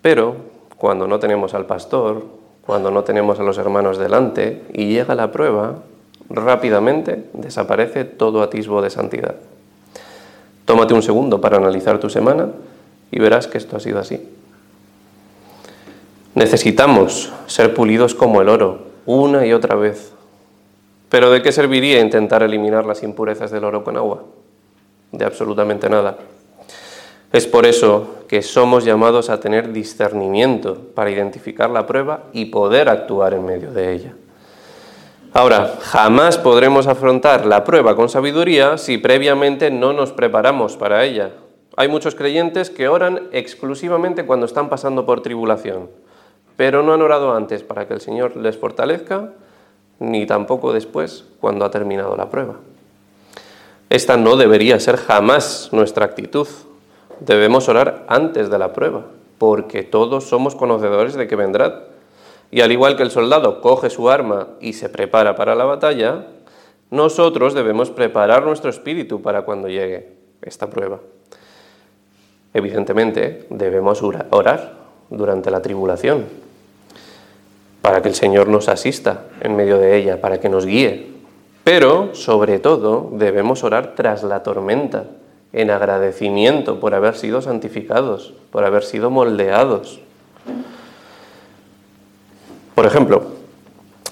pero 0.00 0.34
cuando 0.76 1.06
no 1.06 1.20
tenemos 1.20 1.54
al 1.54 1.66
pastor, 1.66 2.24
cuando 2.66 2.90
no 2.90 3.04
tenemos 3.04 3.38
a 3.38 3.44
los 3.44 3.58
hermanos 3.58 3.96
delante 3.96 4.64
y 4.72 4.88
llega 4.88 5.14
la 5.14 5.30
prueba, 5.30 5.76
rápidamente 6.28 7.26
desaparece 7.32 8.04
todo 8.04 8.42
atisbo 8.42 8.82
de 8.82 8.90
santidad. 8.90 9.36
Tómate 10.64 10.94
un 10.94 11.02
segundo 11.02 11.40
para 11.40 11.58
analizar 11.58 12.00
tu 12.00 12.10
semana 12.10 12.48
y 13.12 13.20
verás 13.20 13.46
que 13.46 13.58
esto 13.58 13.76
ha 13.76 13.80
sido 13.80 14.00
así. 14.00 14.20
Necesitamos 16.34 17.32
ser 17.46 17.72
pulidos 17.72 18.16
como 18.16 18.42
el 18.42 18.48
oro, 18.48 18.80
una 19.06 19.46
y 19.46 19.52
otra 19.52 19.76
vez. 19.76 20.12
Pero 21.08 21.30
¿de 21.30 21.40
qué 21.40 21.52
serviría 21.52 22.00
intentar 22.00 22.42
eliminar 22.42 22.84
las 22.84 23.04
impurezas 23.04 23.52
del 23.52 23.62
oro 23.62 23.84
con 23.84 23.96
agua? 23.96 24.24
De 25.12 25.24
absolutamente 25.24 25.88
nada. 25.88 26.16
Es 27.32 27.46
por 27.46 27.64
eso 27.64 28.24
que 28.28 28.42
somos 28.42 28.84
llamados 28.84 29.30
a 29.30 29.40
tener 29.40 29.72
discernimiento 29.72 30.76
para 30.94 31.10
identificar 31.10 31.70
la 31.70 31.86
prueba 31.86 32.24
y 32.32 32.46
poder 32.46 32.88
actuar 32.88 33.34
en 33.34 33.44
medio 33.44 33.72
de 33.72 33.92
ella. 33.92 34.14
Ahora, 35.34 35.78
jamás 35.80 36.36
podremos 36.36 36.86
afrontar 36.86 37.46
la 37.46 37.64
prueba 37.64 37.96
con 37.96 38.10
sabiduría 38.10 38.76
si 38.76 38.98
previamente 38.98 39.70
no 39.70 39.94
nos 39.94 40.12
preparamos 40.12 40.76
para 40.76 41.04
ella. 41.04 41.30
Hay 41.74 41.88
muchos 41.88 42.14
creyentes 42.14 42.68
que 42.68 42.88
oran 42.88 43.28
exclusivamente 43.32 44.26
cuando 44.26 44.44
están 44.44 44.68
pasando 44.68 45.06
por 45.06 45.22
tribulación, 45.22 45.88
pero 46.56 46.82
no 46.82 46.92
han 46.92 47.00
orado 47.00 47.34
antes 47.34 47.62
para 47.62 47.88
que 47.88 47.94
el 47.94 48.02
Señor 48.02 48.36
les 48.36 48.58
fortalezca, 48.58 49.30
ni 50.00 50.26
tampoco 50.26 50.74
después 50.74 51.24
cuando 51.40 51.64
ha 51.64 51.70
terminado 51.70 52.14
la 52.14 52.28
prueba. 52.28 52.56
Esta 53.92 54.16
no 54.16 54.38
debería 54.38 54.80
ser 54.80 54.96
jamás 54.96 55.68
nuestra 55.70 56.06
actitud. 56.06 56.48
Debemos 57.20 57.68
orar 57.68 58.06
antes 58.08 58.48
de 58.48 58.58
la 58.58 58.72
prueba, 58.72 59.04
porque 59.36 59.82
todos 59.82 60.24
somos 60.24 60.54
conocedores 60.54 61.12
de 61.12 61.28
que 61.28 61.36
vendrá. 61.36 61.88
Y 62.50 62.62
al 62.62 62.72
igual 62.72 62.96
que 62.96 63.02
el 63.02 63.10
soldado 63.10 63.60
coge 63.60 63.90
su 63.90 64.08
arma 64.08 64.48
y 64.62 64.72
se 64.72 64.88
prepara 64.88 65.36
para 65.36 65.54
la 65.54 65.66
batalla, 65.66 66.24
nosotros 66.88 67.52
debemos 67.52 67.90
preparar 67.90 68.44
nuestro 68.44 68.70
espíritu 68.70 69.20
para 69.20 69.42
cuando 69.42 69.68
llegue 69.68 70.14
esta 70.40 70.70
prueba. 70.70 71.00
Evidentemente, 72.54 73.44
debemos 73.50 74.02
orar 74.02 74.72
durante 75.10 75.50
la 75.50 75.60
tribulación, 75.60 76.24
para 77.82 78.00
que 78.00 78.08
el 78.08 78.14
Señor 78.14 78.48
nos 78.48 78.70
asista 78.70 79.24
en 79.42 79.54
medio 79.54 79.76
de 79.76 79.98
ella, 79.98 80.18
para 80.18 80.40
que 80.40 80.48
nos 80.48 80.64
guíe. 80.64 81.11
Pero, 81.64 82.14
sobre 82.14 82.58
todo, 82.58 83.10
debemos 83.12 83.62
orar 83.62 83.94
tras 83.94 84.22
la 84.22 84.42
tormenta, 84.42 85.04
en 85.52 85.70
agradecimiento 85.70 86.80
por 86.80 86.94
haber 86.94 87.14
sido 87.14 87.42
santificados, 87.42 88.32
por 88.50 88.64
haber 88.64 88.84
sido 88.84 89.10
moldeados. 89.10 90.00
Por 92.74 92.86
ejemplo, 92.86 93.22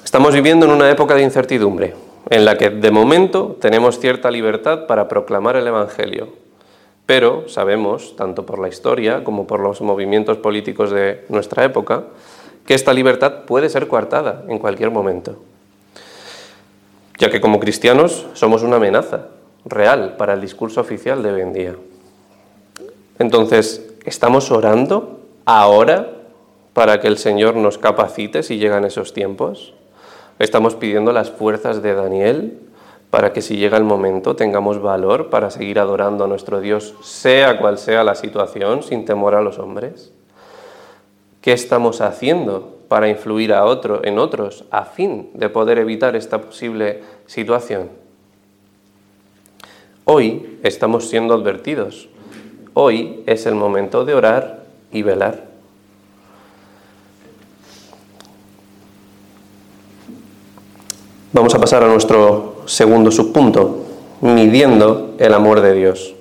estamos 0.05 0.35
viviendo 0.35 0.67
en 0.67 0.73
una 0.73 0.91
época 0.91 1.15
de 1.15 1.23
incertidumbre, 1.23 1.95
en 2.29 2.45
la 2.45 2.59
que 2.59 2.71
de 2.71 2.91
momento 2.91 3.57
tenemos 3.61 3.99
cierta 3.99 4.31
libertad 4.31 4.87
para 4.87 5.09
proclamar 5.09 5.57
el 5.57 5.67
Evangelio, 5.67 6.29
pero 7.07 7.49
sabemos, 7.49 8.15
tanto 8.17 8.45
por 8.47 8.59
la 8.59 8.69
historia 8.69 9.25
como 9.25 9.47
por 9.47 9.61
los 9.61 9.81
movimientos 9.81 10.37
políticos 10.37 10.91
de 10.91 11.25
nuestra 11.31 11.65
época, 11.65 12.05
que 12.67 12.75
esta 12.75 12.93
libertad 12.93 13.47
puede 13.47 13.69
ser 13.71 13.89
coartada 13.89 14.45
en 14.47 14.59
cualquier 14.59 14.91
momento, 14.91 15.37
ya 17.21 17.31
que 17.31 17.41
como 17.41 17.61
cristianos 17.61 18.27
somos 18.33 18.63
una 18.63 18.77
amenaza 18.77 19.27
real 19.67 20.17
para 20.17 20.33
el 20.33 20.41
discurso 20.41 20.81
oficial 20.81 21.23
de 21.23 21.31
hoy 21.31 21.41
en 21.43 21.53
día. 21.53 21.75
Entonces, 23.19 23.93
¿estamos 24.07 24.51
orando 24.51 25.21
ahora 25.45 26.13
para 26.73 26.99
que 26.99 27.09
el 27.09 27.19
Señor 27.19 27.57
nos 27.57 27.77
capacite 27.77 28.43
si 28.43 28.57
llegan 28.57 28.87
esos 28.87 29.13
tiempos? 29.13 29.75
¿Estamos 30.39 30.75
pidiendo 30.75 31.13
las 31.13 31.31
fuerzas 31.31 31.83
de 31.83 31.95
Daniel 31.95 32.59
para 33.11 33.35
que 33.35 33.43
si 33.43 33.59
llega 33.59 33.77
el 33.77 33.85
momento 33.85 34.35
tengamos 34.35 34.81
valor 34.81 35.29
para 35.29 35.51
seguir 35.51 35.79
adorando 35.79 36.25
a 36.25 36.29
nuestro 36.29 36.63
Dios, 36.63 36.95
sea 37.03 37.59
cual 37.59 37.77
sea 37.77 38.03
la 38.03 38.15
situación, 38.15 38.83
sin 38.83 39.05
temor 39.05 39.35
a 39.35 39.43
los 39.43 39.59
hombres? 39.59 40.11
¿Qué 41.41 41.55
estamos 41.55 42.03
haciendo 42.03 42.81
para 42.89 43.09
influir 43.09 43.55
a 43.55 43.65
en 44.03 44.19
otros 44.19 44.65
a 44.71 44.85
fin 44.85 45.31
de 45.33 45.49
poder 45.49 45.79
evitar 45.79 46.15
esta 46.15 46.43
posible 46.43 47.03
situación? 47.27 47.89
Hoy 50.05 50.59
estamos 50.63 51.09
siendo 51.09 51.33
advertidos. 51.33 52.09
Hoy 52.75 53.23
es 53.27 53.47
el 53.47 53.55
momento 53.55 54.05
de 54.05 54.15
orar 54.15 54.65
y 54.93 55.03
velar. 55.03 55.49
Vamos 61.33 61.55
a 61.55 61.59
pasar 61.59 61.83
a 61.85 61.89
nuestro 61.89 62.65
segundo 62.67 63.11
subpunto, 63.11 63.87
midiendo 64.21 65.15
el 65.19 65.33
amor 65.33 65.63
de 65.63 65.73
Dios. 65.73 66.15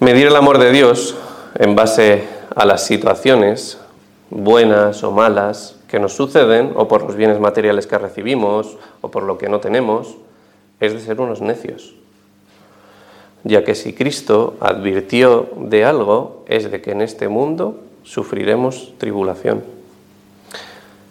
Medir 0.00 0.26
el 0.26 0.36
amor 0.36 0.58
de 0.58 0.72
Dios 0.72 1.14
en 1.54 1.76
base 1.76 2.37
a 2.54 2.64
las 2.64 2.84
situaciones, 2.84 3.78
buenas 4.30 5.02
o 5.04 5.10
malas, 5.10 5.76
que 5.88 5.98
nos 5.98 6.14
suceden, 6.14 6.72
o 6.74 6.86
por 6.88 7.02
los 7.02 7.16
bienes 7.16 7.40
materiales 7.40 7.86
que 7.86 7.98
recibimos, 7.98 8.76
o 9.00 9.10
por 9.10 9.22
lo 9.22 9.38
que 9.38 9.48
no 9.48 9.60
tenemos, 9.60 10.16
es 10.80 10.92
de 10.92 11.00
ser 11.00 11.20
unos 11.20 11.40
necios. 11.40 11.94
Ya 13.44 13.64
que 13.64 13.74
si 13.74 13.92
Cristo 13.94 14.56
advirtió 14.60 15.48
de 15.56 15.84
algo, 15.84 16.44
es 16.46 16.70
de 16.70 16.80
que 16.82 16.92
en 16.92 17.02
este 17.02 17.28
mundo 17.28 17.80
sufriremos 18.02 18.92
tribulación. 18.98 19.62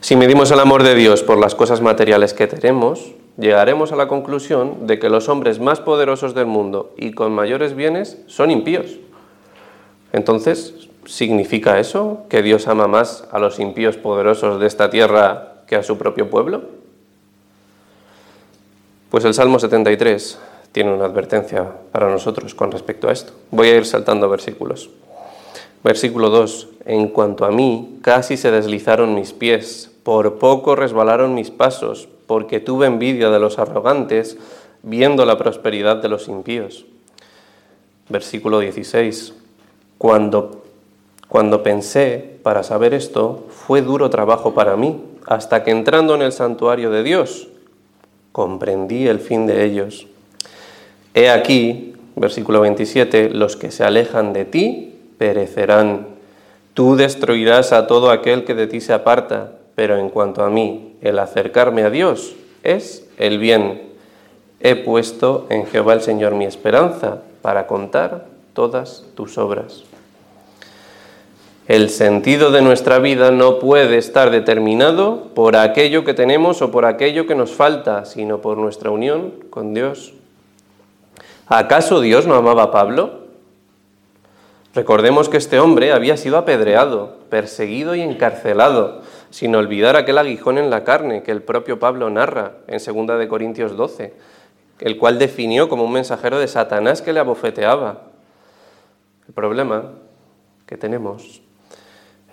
Si 0.02 0.15
medimos 0.15 0.52
el 0.52 0.60
amor 0.60 0.84
de 0.84 0.95
Dios 0.95 1.23
por 1.23 1.38
las 1.38 1.56
cosas 1.56 1.82
materiales 1.82 2.34
que 2.34 2.47
tenemos, 2.47 3.13
llegaremos 3.38 3.91
a 3.91 3.95
la 3.95 4.08
conclusión 4.08 4.88
de 4.88 5.00
que 5.00 5.10
los 5.10 5.28
hombres 5.30 5.60
más 5.60 5.80
poderosos 5.80 6.34
del 6.36 6.45
mundo 6.45 6.93
y 6.97 7.12
con 7.12 7.34
mayores 7.34 7.76
bienes 7.76 8.17
son 8.28 8.52
impíos. 8.52 9.00
Entonces, 10.13 10.87
¿significa 11.08 11.80
eso 11.80 12.26
que 12.30 12.43
Dios 12.43 12.67
ama 12.67 12.88
más 12.88 13.28
a 13.32 13.39
los 13.39 13.60
impíos 13.60 13.98
poderosos 13.98 14.60
de 14.60 14.67
esta 14.67 14.89
tierra 14.91 15.63
que 15.65 15.76
a 15.76 15.84
su 15.84 15.98
propio 15.98 16.30
pueblo? 16.30 16.62
Pues 19.10 19.26
el 19.26 19.34
Salmo 19.34 19.58
73 19.58 20.38
tiene 20.72 20.93
una 20.93 21.06
advertencia 21.06 21.65
para 21.91 22.10
nosotros 22.10 22.54
con 22.54 22.72
respecto 22.72 23.10
a 23.10 23.13
esto. 23.13 23.34
Voy 23.52 23.70
a 23.70 23.78
ir 23.78 23.86
saltando 23.86 24.30
versículos. 24.30 24.89
Versículo 25.84 26.30
2. 26.30 26.67
En 26.86 27.08
cuanto 27.08 27.46
a 27.46 27.52
mí, 27.52 28.00
casi 28.02 28.38
se 28.38 28.52
deslizaron 28.52 29.15
mis 29.15 29.34
pies 29.34 29.91
por 30.08 30.39
poco 30.39 30.78
resbalaron 30.78 31.34
mis 31.34 31.52
pasos, 31.52 32.08
porque 32.28 32.62
tuve 32.62 32.88
envidia 32.88 33.30
de 33.30 33.39
los 33.39 33.60
arrogantes, 33.60 34.38
viendo 34.82 35.26
la 35.26 35.38
prosperidad 35.38 35.98
de 35.98 36.08
los 36.08 36.30
impíos. 36.30 36.86
Versículo 38.08 38.60
16. 38.60 39.34
Cuando, 39.98 40.63
cuando 41.28 41.63
pensé 41.63 42.38
para 42.44 42.63
saber 42.63 42.94
esto, 42.94 43.46
fue 43.50 43.82
duro 43.82 44.10
trabajo 44.10 44.54
para 44.54 44.76
mí, 44.76 45.02
hasta 45.26 45.63
que 45.63 45.72
entrando 45.72 46.16
en 46.16 46.22
el 46.22 46.32
santuario 46.32 46.90
de 46.90 47.04
Dios, 47.04 47.50
comprendí 48.32 49.08
el 49.08 49.20
fin 49.20 49.46
de 49.46 49.66
ellos. 49.66 50.08
He 51.13 51.30
aquí, 51.30 51.96
versículo 52.16 52.62
27, 52.62 53.30
los 53.32 53.56
que 53.56 53.72
se 53.72 53.84
alejan 53.84 54.34
de 54.34 54.46
ti 54.46 54.96
perecerán. 55.18 56.08
Tú 56.74 56.96
destruirás 56.96 57.74
a 57.74 57.88
todo 57.88 58.12
aquel 58.12 58.46
que 58.46 58.54
de 58.54 58.68
ti 58.68 58.80
se 58.80 58.94
aparta 58.94 59.58
pero 59.78 60.00
en 60.00 60.10
cuanto 60.10 60.44
a 60.44 60.50
mí, 60.50 60.96
el 61.02 61.20
acercarme 61.20 61.84
a 61.84 61.92
Dios 61.92 62.36
es 62.63 63.08
el 63.20 63.38
bien. 63.38 63.94
He 64.60 64.76
puesto 64.76 65.46
en 65.52 65.68
Jehová 65.68 65.94
el 65.94 66.02
Señor 66.02 66.34
mi 66.34 66.46
esperanza 66.46 67.22
para 67.44 67.68
contar 67.68 68.26
todas 68.54 69.06
tus 69.13 69.38
obras. 69.38 69.84
El 71.67 71.89
sentido 71.89 72.49
de 72.51 72.62
nuestra 72.62 72.97
vida 72.97 73.30
no 73.30 73.60
puede 73.60 73.97
estar 73.97 74.32
determinado 74.32 75.27
por 75.36 75.58
aquello 75.58 76.06
que 76.06 76.13
tenemos 76.13 76.62
o 76.62 76.71
por 76.71 76.86
aquello 76.86 77.27
que 77.27 77.36
nos 77.36 77.51
falta, 77.51 78.06
sino 78.06 78.39
por 78.39 78.58
nuestra 78.58 78.89
unión 78.89 79.34
con 79.49 79.73
Dios. 79.73 80.13
¿Acaso 81.45 81.99
Dios 81.99 82.25
no 82.25 82.36
amaba 82.36 82.63
a 82.63 82.71
Pablo? 82.71 83.27
Recordemos 84.75 85.27
que 85.27 85.36
este 85.36 85.60
hombre 85.60 85.91
había 85.91 86.15
sido 86.15 86.38
apedreado, 86.38 87.17
perseguido 87.30 87.95
y 87.95 88.01
encarcelado 88.01 89.01
sin 89.30 89.53
olvidar 89.53 89.97
aquel 89.97 90.19
aguijón 90.19 90.58
en 90.58 90.69
la 90.69 90.86
carne 90.86 91.21
que 91.21 91.32
el 91.32 91.41
propio 91.41 91.80
Pablo 91.80 92.10
narra 92.10 92.53
en 92.67 92.77
2 92.77 93.19
de 93.19 93.27
Corintios 93.27 93.75
12, 93.75 94.13
el 94.80 94.97
cual 94.97 95.19
definió 95.19 95.67
como 95.67 95.84
un 95.84 95.91
mensajero 95.91 96.39
de 96.39 96.47
Satanás 96.47 97.01
que 97.01 97.12
le 97.12 97.19
abofeteaba. 97.19 98.03
El 99.27 99.34
problema 99.34 99.91
que 100.65 100.77
tenemos 100.77 101.41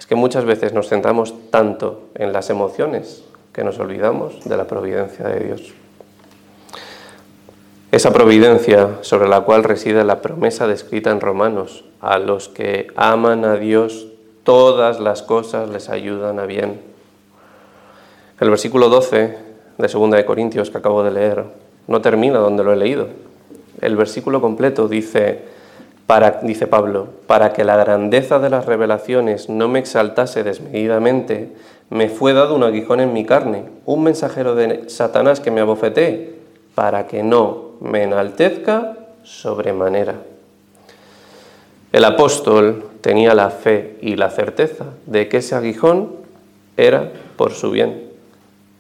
es 0.05 0.09
que 0.09 0.17
muchas 0.17 0.45
veces 0.45 0.75
nos 0.75 0.91
centramos 0.91 1.33
tanto 1.51 2.11
en 2.15 2.35
las 2.35 2.51
emociones 2.51 3.25
que 3.55 3.65
nos 3.65 3.79
olvidamos 3.79 4.45
de 4.45 4.55
la 4.55 4.67
providencia 4.67 5.27
de 5.27 5.41
Dios. 5.43 5.73
Esa 7.91 8.13
providencia 8.13 8.99
sobre 9.01 9.31
la 9.31 9.41
cual 9.41 9.65
reside 9.65 10.05
la 10.05 10.21
promesa 10.21 10.67
descrita 10.67 11.11
en 11.11 11.23
Romanos, 11.23 11.87
a 12.03 12.19
los 12.19 12.51
que 12.51 12.89
aman 12.97 13.47
a 13.47 13.57
Dios 13.57 14.09
todas 14.43 15.01
las 15.01 15.23
cosas 15.23 15.71
les 15.71 15.89
ayudan 15.89 16.39
a 16.39 16.45
bien. 16.45 16.83
El 18.41 18.51
versículo 18.51 18.91
12 18.91 19.39
de 19.79 19.89
2 19.89 20.11
de 20.11 20.27
Corintios 20.27 20.69
que 20.69 20.77
acabo 20.77 21.03
de 21.03 21.13
leer 21.13 21.45
no 21.87 22.03
termina 22.03 22.41
donde 22.41 22.63
lo 22.63 22.75
he 22.75 22.77
leído. 22.77 23.09
El 23.81 23.97
versículo 23.97 24.43
completo 24.43 24.87
dice, 24.87 25.54
para, 26.07 26.41
dice 26.43 26.67
Pablo, 26.67 27.09
para 27.27 27.53
que 27.53 27.65
la 27.65 27.77
grandeza 27.77 28.39
de 28.39 28.51
las 28.51 28.67
revelaciones 28.67 29.49
no 29.49 29.69
me 29.69 29.79
exaltase 29.79 30.43
desmedidamente, 30.43 31.53
me 31.91 32.09
fue 32.09 32.33
dado 32.33 32.55
un 32.55 32.63
aguijón 32.63 33.01
en 33.01 33.13
mi 33.13 33.25
carne, 33.25 33.65
un 33.87 34.03
mensajero 34.03 34.55
de 34.55 34.89
Satanás 34.89 35.41
que 35.41 35.51
me 35.51 35.61
abofeté, 35.61 36.35
para 36.75 37.07
que 37.07 37.23
no 37.23 37.71
me 37.81 38.03
enaltezca 38.03 38.97
sobremanera. 39.23 40.15
El 41.93 42.05
apóstol 42.05 42.91
tenía 43.01 43.35
la 43.35 43.51
fe 43.51 43.97
y 44.01 44.17
la 44.17 44.31
certeza 44.31 44.87
de 45.07 45.29
que 45.29 45.37
ese 45.37 45.55
aguijón 45.55 46.17
era 46.77 47.13
por 47.37 47.53
su 47.53 47.71
bien. 47.71 48.11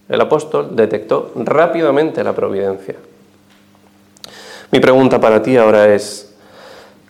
El 0.09 0.21
apóstol 0.21 0.75
detectó 0.75 1.33
rápidamente 1.37 2.25
la 2.25 2.35
providencia. 2.35 2.97
Mi 4.71 4.81
pregunta 4.81 5.21
para 5.21 5.41
ti 5.41 5.57
ahora 5.57 5.95
es, 5.95 6.34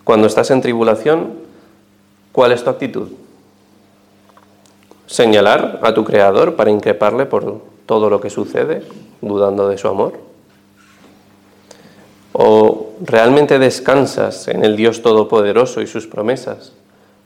Cuando 0.05 0.27
estás 0.27 0.51
en 0.51 0.61
tribulación, 0.61 1.33
¿cuál 2.31 2.53
es 2.53 2.63
tu 2.63 2.69
actitud? 2.69 3.09
¿Señalar 5.07 5.81
a 5.83 5.95
tu 5.95 6.05
Creador 6.05 6.57
para 6.57 6.71
increparle 6.71 7.25
por 7.25 7.63
todo 7.87 8.11
lo 8.11 8.21
que 8.21 8.29
sucede, 8.29 8.83
dudando 9.23 9.67
de 9.69 9.79
su 9.79 9.89
amor? 9.89 10.13
¿O 12.35 12.93
realmente 13.01 13.59
descansas 13.59 14.49
en 14.49 14.63
el 14.65 14.77
Dios 14.77 15.01
Todopoderoso 15.01 15.81
y 15.81 15.87
sus 15.87 16.07
promesas, 16.07 16.73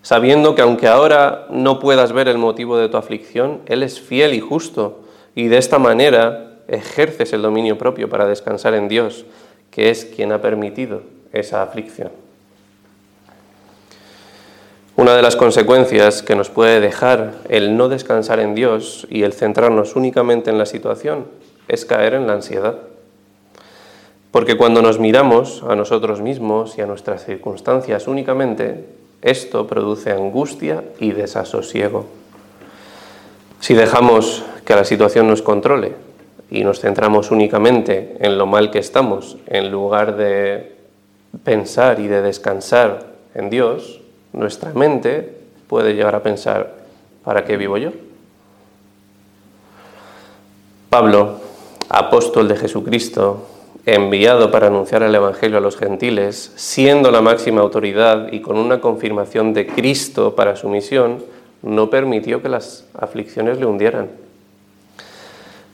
sabiendo 0.03 0.55
que 0.55 0.63
aunque 0.63 0.87
ahora 0.87 1.47
no 1.51 1.81
puedas 1.81 2.13
ver 2.13 2.29
el 2.29 2.39
motivo 2.39 2.77
de 2.79 2.89
tu 2.89 2.97
aflicción, 2.97 3.61
Él 3.67 3.83
es 3.83 4.01
fiel 4.01 4.35
y 4.35 4.41
justo, 4.41 5.01
y 5.35 5.49
de 5.49 5.59
esta 5.59 5.81
manera 5.81 6.59
ejerces 6.69 7.33
el 7.33 7.43
dominio 7.43 7.77
propio 7.77 8.09
para 8.09 8.27
descansar 8.27 8.75
en 8.75 8.89
Dios, 8.89 9.25
que 9.73 9.91
es 9.91 10.05
quien 10.05 10.31
ha 10.31 10.41
permitido 10.41 11.03
esa 11.33 11.63
aflicción? 11.63 12.28
Una 14.99 15.15
de 15.15 15.23
las 15.23 15.37
consecuencias 15.37 16.25
que 16.25 16.35
nos 16.35 16.51
puede 16.51 16.81
dejar 16.81 17.35
el 17.49 17.77
no 17.77 17.89
descansar 17.89 18.41
en 18.41 18.57
Dios 18.57 19.07
y 19.09 19.23
el 19.23 19.33
centrarnos 19.33 19.95
únicamente 19.95 20.51
en 20.51 20.59
la 20.59 20.67
situación 20.67 21.27
es 21.69 21.85
caer 21.85 22.15
en 22.15 22.27
la 22.27 22.33
ansiedad. 22.33 22.79
Porque 24.33 24.57
cuando 24.57 24.83
nos 24.83 24.99
miramos 24.99 25.63
a 25.69 25.77
nosotros 25.77 26.21
mismos 26.21 26.77
y 26.77 26.81
a 26.81 26.87
nuestras 26.87 27.25
circunstancias 27.25 28.09
únicamente, 28.09 28.87
esto 29.23 29.69
produce 29.69 30.11
angustia 30.11 30.83
y 30.99 31.13
desasosiego. 31.13 32.07
Si 33.61 33.75
dejamos 33.75 34.43
que 34.65 34.75
la 34.75 34.85
situación 34.85 35.29
nos 35.29 35.43
controle 35.43 35.95
y 36.51 36.65
nos 36.65 36.81
centramos 36.81 37.31
únicamente 37.31 38.17
en 38.19 38.37
lo 38.37 38.47
mal 38.47 38.73
que 38.73 38.81
estamos, 38.81 39.37
en 39.47 39.71
lugar 39.71 40.17
de 40.17 40.75
pensar 41.45 42.01
y 42.01 42.09
de 42.09 42.21
descansar 42.21 43.07
en 43.37 43.49
Dios, 43.49 43.98
nuestra 44.33 44.73
mente 44.73 45.39
puede 45.67 45.95
llegar 45.95 46.15
a 46.15 46.23
pensar, 46.23 46.75
¿para 47.25 47.45
qué 47.45 47.57
vivo 47.57 47.77
yo? 47.77 47.91
Pablo, 50.91 51.41
apóstol 51.89 52.49
de 52.49 52.57
Jesucristo, 52.57 53.47
enviado 53.85 54.51
para 54.51 54.69
anunciar 54.69 55.03
el 55.03 55.15
Evangelio 55.15 55.59
a 55.59 55.61
los 55.61 55.77
gentiles, 55.77 56.53
siendo 56.57 57.11
la 57.11 57.21
máxima 57.21 57.61
autoridad 57.61 58.33
y 58.33 58.41
con 58.41 58.59
una 58.59 58.81
confirmación 58.81 59.55
de 59.55 59.67
Cristo 59.67 60.35
para 60.35 60.57
su 60.57 60.69
misión, 60.69 61.23
no 61.63 61.91
permitió 61.91 62.43
que 62.43 62.49
las 62.49 62.87
aflicciones 62.95 63.59
le 63.59 63.67
hundieran. 63.67 64.09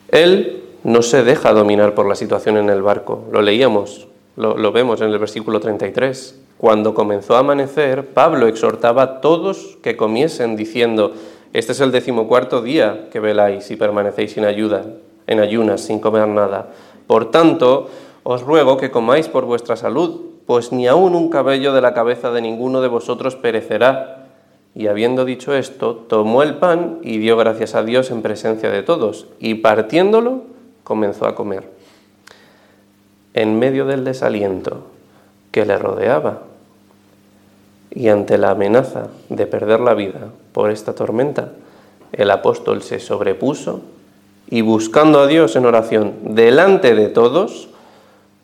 Él 0.09 0.63
no 0.85 1.03
se 1.03 1.25
deja 1.25 1.53
dominar 1.53 1.95
por 1.95 2.07
la 2.07 2.15
situación 2.15 2.57
en 2.57 2.71
el 2.71 2.83
barco, 2.83 3.25
lo 3.33 3.43
leíamos, 3.43 4.07
lo, 4.37 4.57
lo 4.57 4.73
vemos 4.73 5.01
en 5.01 5.11
el 5.11 5.19
versículo 5.19 5.61
33. 5.61 6.41
Cuando 6.65 6.95
comenzó 6.95 7.37
a 7.37 7.41
amanecer, 7.41 8.15
Pablo 8.15 8.47
exhortaba 8.47 9.03
a 9.03 9.21
todos 9.21 9.77
que 9.83 9.99
comiesen, 9.99 10.57
diciendo, 10.57 11.13
este 11.53 11.73
es 11.73 11.81
el 11.81 11.93
decimocuarto 11.93 12.63
día 12.63 13.11
que 13.13 13.21
veláis 13.21 13.71
y 13.71 13.77
permanecéis 13.77 14.33
sin 14.33 14.47
ayuda, 14.47 14.87
en 15.27 15.41
ayunas, 15.41 15.83
sin 15.83 15.99
comer 15.99 16.27
nada. 16.27 16.71
Por 17.07 17.31
tanto, 17.31 17.91
os 18.23 18.41
ruego 18.41 18.79
que 18.79 18.91
comáis 18.91 19.29
por 19.29 19.45
vuestra 19.45 19.77
salud, 19.77 20.23
pues 20.47 20.73
ni 20.73 20.87
aun 20.87 21.15
un 21.15 21.29
cabello 21.29 21.75
de 21.75 21.83
la 21.83 21.93
cabeza 21.93 22.31
de 22.31 22.41
ninguno 22.41 22.81
de 22.81 22.89
vosotros 22.89 23.37
perecerá. 23.37 24.29
Y 24.75 24.87
habiendo 24.87 25.27
dicho 25.27 25.55
esto, 25.55 25.95
tomó 26.09 26.43
el 26.43 26.55
pan 26.55 26.99
y 27.03 27.19
dio 27.19 27.37
gracias 27.37 27.75
a 27.75 27.83
Dios 27.83 28.11
en 28.11 28.23
presencia 28.23 28.71
de 28.71 28.83
todos, 28.83 29.27
y 29.39 29.57
partiéndolo, 29.57 30.45
comenzó 30.83 31.27
a 31.27 31.35
comer. 31.35 31.69
En 33.35 33.59
medio 33.59 33.85
del 33.85 34.03
desaliento, 34.03 34.85
que 35.53 35.67
le 35.67 35.77
rodeaba. 35.77 36.54
Y 37.95 38.09
ante 38.09 38.39
la 38.39 38.51
amenaza 38.51 39.09
de 39.29 39.47
perder 39.47 39.81
la 39.81 39.95
vida 39.95 40.29
por 40.53 40.71
esta 40.71 40.95
tormenta, 40.95 41.53
el 42.13 42.31
apóstol 42.31 42.83
se 42.83 42.99
sobrepuso 43.01 43.83
y 44.49 44.63
buscando 44.63 45.21
a 45.21 45.27
Dios 45.27 45.57
en 45.57 45.67
oración 45.67 46.15
delante 46.23 46.95
de 46.95 47.09
todos, 47.09 47.69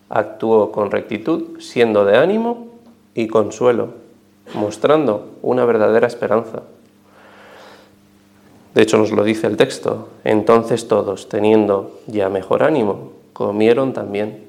actuó 0.09 0.73
con 0.73 0.91
rectitud, 0.91 1.61
siendo 1.61 2.05
de 2.05 2.17
ánimo 2.17 2.69
y 3.15 3.29
consuelo, 3.29 3.89
mostrando 4.55 5.29
una 5.43 5.65
verdadera 5.65 6.07
esperanza. 6.07 6.63
De 8.75 8.83
hecho, 8.83 8.99
nos 8.99 9.11
lo 9.11 9.25
dice 9.25 9.47
el 9.47 9.57
texto. 9.57 10.09
Entonces 10.25 10.87
todos, 10.87 11.29
teniendo 11.29 11.99
ya 12.07 12.29
mejor 12.29 12.63
ánimo, 12.63 13.13
comieron 13.33 13.93
también. 13.93 14.45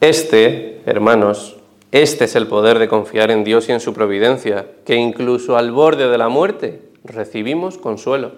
Este, 0.00 0.82
hermanos, 0.86 1.56
este 2.02 2.24
es 2.24 2.36
el 2.36 2.46
poder 2.46 2.78
de 2.78 2.88
confiar 2.88 3.30
en 3.30 3.44
Dios 3.44 3.68
y 3.68 3.72
en 3.72 3.80
su 3.80 3.94
providencia, 3.94 4.66
que 4.84 4.96
incluso 4.96 5.56
al 5.56 5.70
borde 5.70 6.08
de 6.08 6.18
la 6.18 6.28
muerte 6.28 6.82
recibimos 7.04 7.78
consuelo. 7.78 8.32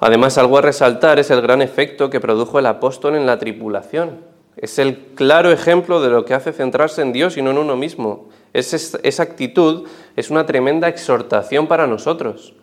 Además, 0.00 0.38
algo 0.38 0.58
a 0.58 0.62
resaltar 0.62 1.18
es 1.18 1.30
el 1.30 1.42
gran 1.42 1.62
efecto 1.62 2.10
que 2.10 2.20
produjo 2.20 2.58
el 2.58 2.66
apóstol 2.66 3.14
en 3.14 3.26
la 3.26 3.38
tripulación. 3.38 4.20
Es 4.56 4.78
el 4.78 4.96
claro 5.14 5.52
ejemplo 5.52 6.00
de 6.00 6.10
lo 6.10 6.24
que 6.24 6.34
hace 6.34 6.52
centrarse 6.52 7.02
en 7.02 7.12
Dios 7.12 7.36
y 7.36 7.42
no 7.42 7.50
en 7.50 7.58
uno 7.58 7.76
mismo. 7.76 8.28
esa 8.52 9.22
actitud 9.22 9.86
es 10.16 10.30
una 10.30 10.44
tremenda 10.46 10.88
exhortación 10.88 11.66
para 11.66 11.86
nosotros 11.86 12.54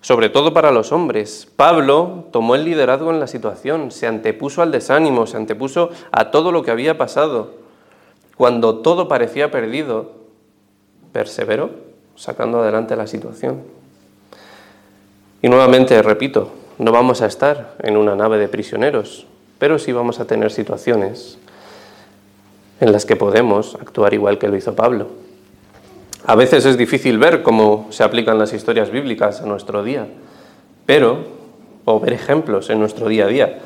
sobre 0.00 0.30
todo 0.30 0.54
para 0.54 0.70
los 0.70 0.92
hombres. 0.92 1.48
Pablo 1.56 2.24
tomó 2.32 2.54
el 2.54 2.64
liderazgo 2.64 3.10
en 3.10 3.20
la 3.20 3.26
situación, 3.26 3.90
se 3.90 4.06
antepuso 4.06 4.62
al 4.62 4.72
desánimo, 4.72 5.26
se 5.26 5.36
antepuso 5.36 5.90
a 6.10 6.30
todo 6.30 6.52
lo 6.52 6.62
que 6.62 6.70
había 6.70 6.96
pasado. 6.96 7.59
Cuando 8.40 8.76
todo 8.76 9.06
parecía 9.06 9.50
perdido, 9.50 10.12
perseveró 11.12 11.72
sacando 12.16 12.62
adelante 12.62 12.96
la 12.96 13.06
situación. 13.06 13.60
Y 15.42 15.50
nuevamente, 15.50 16.00
repito, 16.00 16.50
no 16.78 16.90
vamos 16.90 17.20
a 17.20 17.26
estar 17.26 17.74
en 17.82 17.98
una 17.98 18.16
nave 18.16 18.38
de 18.38 18.48
prisioneros, 18.48 19.26
pero 19.58 19.78
sí 19.78 19.92
vamos 19.92 20.20
a 20.20 20.24
tener 20.24 20.52
situaciones 20.52 21.36
en 22.80 22.92
las 22.92 23.04
que 23.04 23.14
podemos 23.14 23.74
actuar 23.74 24.14
igual 24.14 24.38
que 24.38 24.48
lo 24.48 24.56
hizo 24.56 24.74
Pablo. 24.74 25.08
A 26.24 26.34
veces 26.34 26.64
es 26.64 26.78
difícil 26.78 27.18
ver 27.18 27.42
cómo 27.42 27.88
se 27.90 28.04
aplican 28.04 28.38
las 28.38 28.54
historias 28.54 28.90
bíblicas 28.90 29.42
a 29.42 29.44
nuestro 29.44 29.82
día, 29.82 30.06
pero, 30.86 31.18
o 31.84 32.00
ver 32.00 32.14
ejemplos 32.14 32.70
en 32.70 32.80
nuestro 32.80 33.08
día 33.08 33.26
a 33.26 33.28
día, 33.28 33.58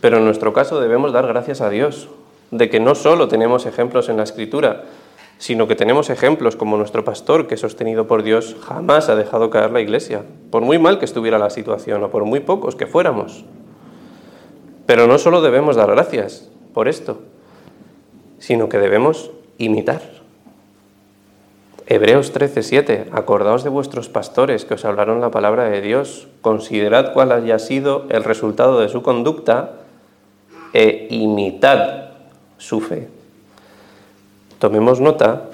pero 0.00 0.16
en 0.16 0.24
nuestro 0.24 0.52
caso 0.52 0.80
debemos 0.80 1.12
dar 1.12 1.28
gracias 1.28 1.60
a 1.60 1.70
Dios 1.70 2.08
de 2.50 2.68
que 2.70 2.80
no 2.80 2.94
solo 2.94 3.28
tenemos 3.28 3.66
ejemplos 3.66 4.08
en 4.08 4.16
la 4.16 4.22
Escritura, 4.22 4.84
sino 5.38 5.68
que 5.68 5.76
tenemos 5.76 6.10
ejemplos 6.10 6.56
como 6.56 6.76
nuestro 6.76 7.04
pastor, 7.04 7.46
que 7.46 7.56
sostenido 7.56 8.06
por 8.06 8.22
Dios 8.22 8.56
jamás 8.62 9.08
ha 9.08 9.16
dejado 9.16 9.50
caer 9.50 9.70
la 9.70 9.80
iglesia, 9.80 10.22
por 10.50 10.62
muy 10.62 10.78
mal 10.78 10.98
que 10.98 11.04
estuviera 11.04 11.38
la 11.38 11.50
situación 11.50 12.02
o 12.02 12.10
por 12.10 12.24
muy 12.24 12.40
pocos 12.40 12.74
que 12.74 12.86
fuéramos. 12.86 13.44
Pero 14.86 15.06
no 15.06 15.18
solo 15.18 15.42
debemos 15.42 15.76
dar 15.76 15.90
gracias 15.90 16.48
por 16.72 16.88
esto, 16.88 17.20
sino 18.38 18.68
que 18.68 18.78
debemos 18.78 19.30
imitar. 19.58 20.00
Hebreos 21.88 22.32
13:7, 22.32 23.06
acordaos 23.12 23.62
de 23.62 23.70
vuestros 23.70 24.08
pastores 24.08 24.64
que 24.64 24.74
os 24.74 24.84
hablaron 24.84 25.20
la 25.20 25.30
palabra 25.30 25.64
de 25.64 25.80
Dios, 25.82 26.28
considerad 26.40 27.12
cuál 27.12 27.30
haya 27.30 27.58
sido 27.58 28.06
el 28.08 28.24
resultado 28.24 28.80
de 28.80 28.88
su 28.88 29.02
conducta 29.02 29.72
e 30.72 31.06
imitad 31.10 32.05
su 32.58 32.80
fe. 32.80 33.08
Tomemos 34.58 35.00
nota 35.00 35.50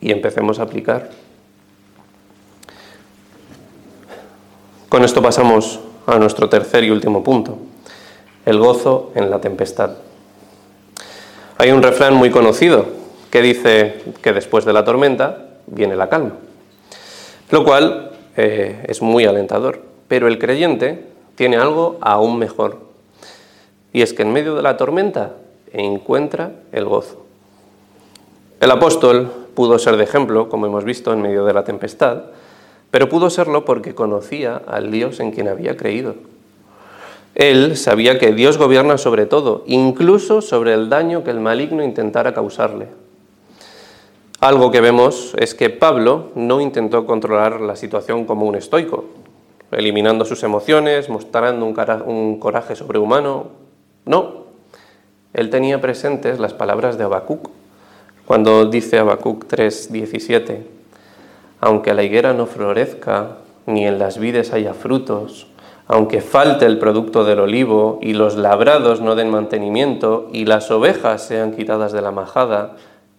y 0.00 0.12
empecemos 0.12 0.58
a 0.58 0.62
aplicar. 0.62 1.10
Con 4.88 5.04
esto 5.04 5.22
pasamos 5.22 5.80
a 6.06 6.18
nuestro 6.18 6.48
tercer 6.48 6.84
y 6.84 6.90
último 6.90 7.22
punto, 7.22 7.58
el 8.44 8.58
gozo 8.58 9.12
en 9.14 9.30
la 9.30 9.40
tempestad. 9.40 9.92
Hay 11.58 11.70
un 11.70 11.82
refrán 11.82 12.14
muy 12.14 12.30
conocido 12.30 12.86
que 13.30 13.42
dice 13.42 14.02
que 14.22 14.32
después 14.32 14.64
de 14.64 14.72
la 14.72 14.84
tormenta 14.84 15.46
viene 15.66 15.94
la 15.94 16.08
calma. 16.08 16.32
Lo 17.50 17.64
cual 17.64 18.12
eh, 18.36 18.84
es 18.88 19.02
muy 19.02 19.26
alentador. 19.26 19.82
Pero 20.08 20.26
el 20.26 20.38
creyente 20.38 21.06
tiene 21.34 21.56
algo 21.56 21.98
aún 22.00 22.38
mejor. 22.38 22.78
Y 23.92 24.02
es 24.02 24.12
que 24.12 24.22
en 24.22 24.32
medio 24.32 24.54
de 24.54 24.62
la 24.62 24.76
tormenta 24.76 25.32
encuentra 25.72 26.52
el 26.72 26.84
gozo. 26.84 27.24
El 28.60 28.70
apóstol 28.70 29.30
pudo 29.54 29.78
ser 29.78 29.96
de 29.96 30.04
ejemplo, 30.04 30.48
como 30.48 30.66
hemos 30.66 30.84
visto, 30.84 31.12
en 31.12 31.22
medio 31.22 31.44
de 31.44 31.54
la 31.54 31.64
tempestad, 31.64 32.24
pero 32.90 33.08
pudo 33.08 33.30
serlo 33.30 33.64
porque 33.64 33.94
conocía 33.94 34.60
al 34.66 34.90
Dios 34.90 35.20
en 35.20 35.30
quien 35.30 35.48
había 35.48 35.76
creído. 35.76 36.14
Él 37.34 37.76
sabía 37.76 38.18
que 38.18 38.32
Dios 38.32 38.58
gobierna 38.58 38.98
sobre 38.98 39.26
todo, 39.26 39.62
incluso 39.66 40.42
sobre 40.42 40.74
el 40.74 40.88
daño 40.88 41.22
que 41.24 41.30
el 41.30 41.40
maligno 41.40 41.82
intentara 41.82 42.34
causarle. 42.34 42.88
Algo 44.40 44.70
que 44.70 44.80
vemos 44.80 45.34
es 45.38 45.54
que 45.54 45.70
Pablo 45.70 46.30
no 46.34 46.60
intentó 46.60 47.06
controlar 47.06 47.60
la 47.60 47.76
situación 47.76 48.24
como 48.24 48.46
un 48.46 48.56
estoico, 48.56 49.04
eliminando 49.70 50.24
sus 50.24 50.42
emociones, 50.42 51.08
mostrando 51.08 51.66
un, 51.66 52.38
coraje 52.40 52.74
sobrehumano. 52.74 53.48
No, 54.06 54.46
él 55.32 55.50
tenía 55.50 55.80
presentes 55.80 56.38
las 56.38 56.54
palabras 56.54 56.98
de 56.98 57.04
Habacuc, 57.04 57.50
cuando 58.26 58.66
dice 58.66 58.98
Habacuc 58.98 59.46
3:17, 59.46 60.62
aunque 61.60 61.94
la 61.94 62.02
higuera 62.02 62.32
no 62.32 62.46
florezca, 62.46 63.38
ni 63.66 63.86
en 63.86 63.98
las 63.98 64.18
vides 64.18 64.52
haya 64.52 64.74
frutos, 64.74 65.46
aunque 65.86 66.20
falte 66.20 66.66
el 66.66 66.78
producto 66.78 67.24
del 67.24 67.40
olivo 67.40 67.98
y 68.00 68.12
los 68.14 68.36
labrados 68.36 69.00
no 69.00 69.16
den 69.16 69.30
mantenimiento 69.30 70.28
y 70.32 70.44
las 70.44 70.70
ovejas 70.70 71.22
sean 71.22 71.52
quitadas 71.52 71.92
de 71.92 72.02
la 72.02 72.12
majada 72.12 72.76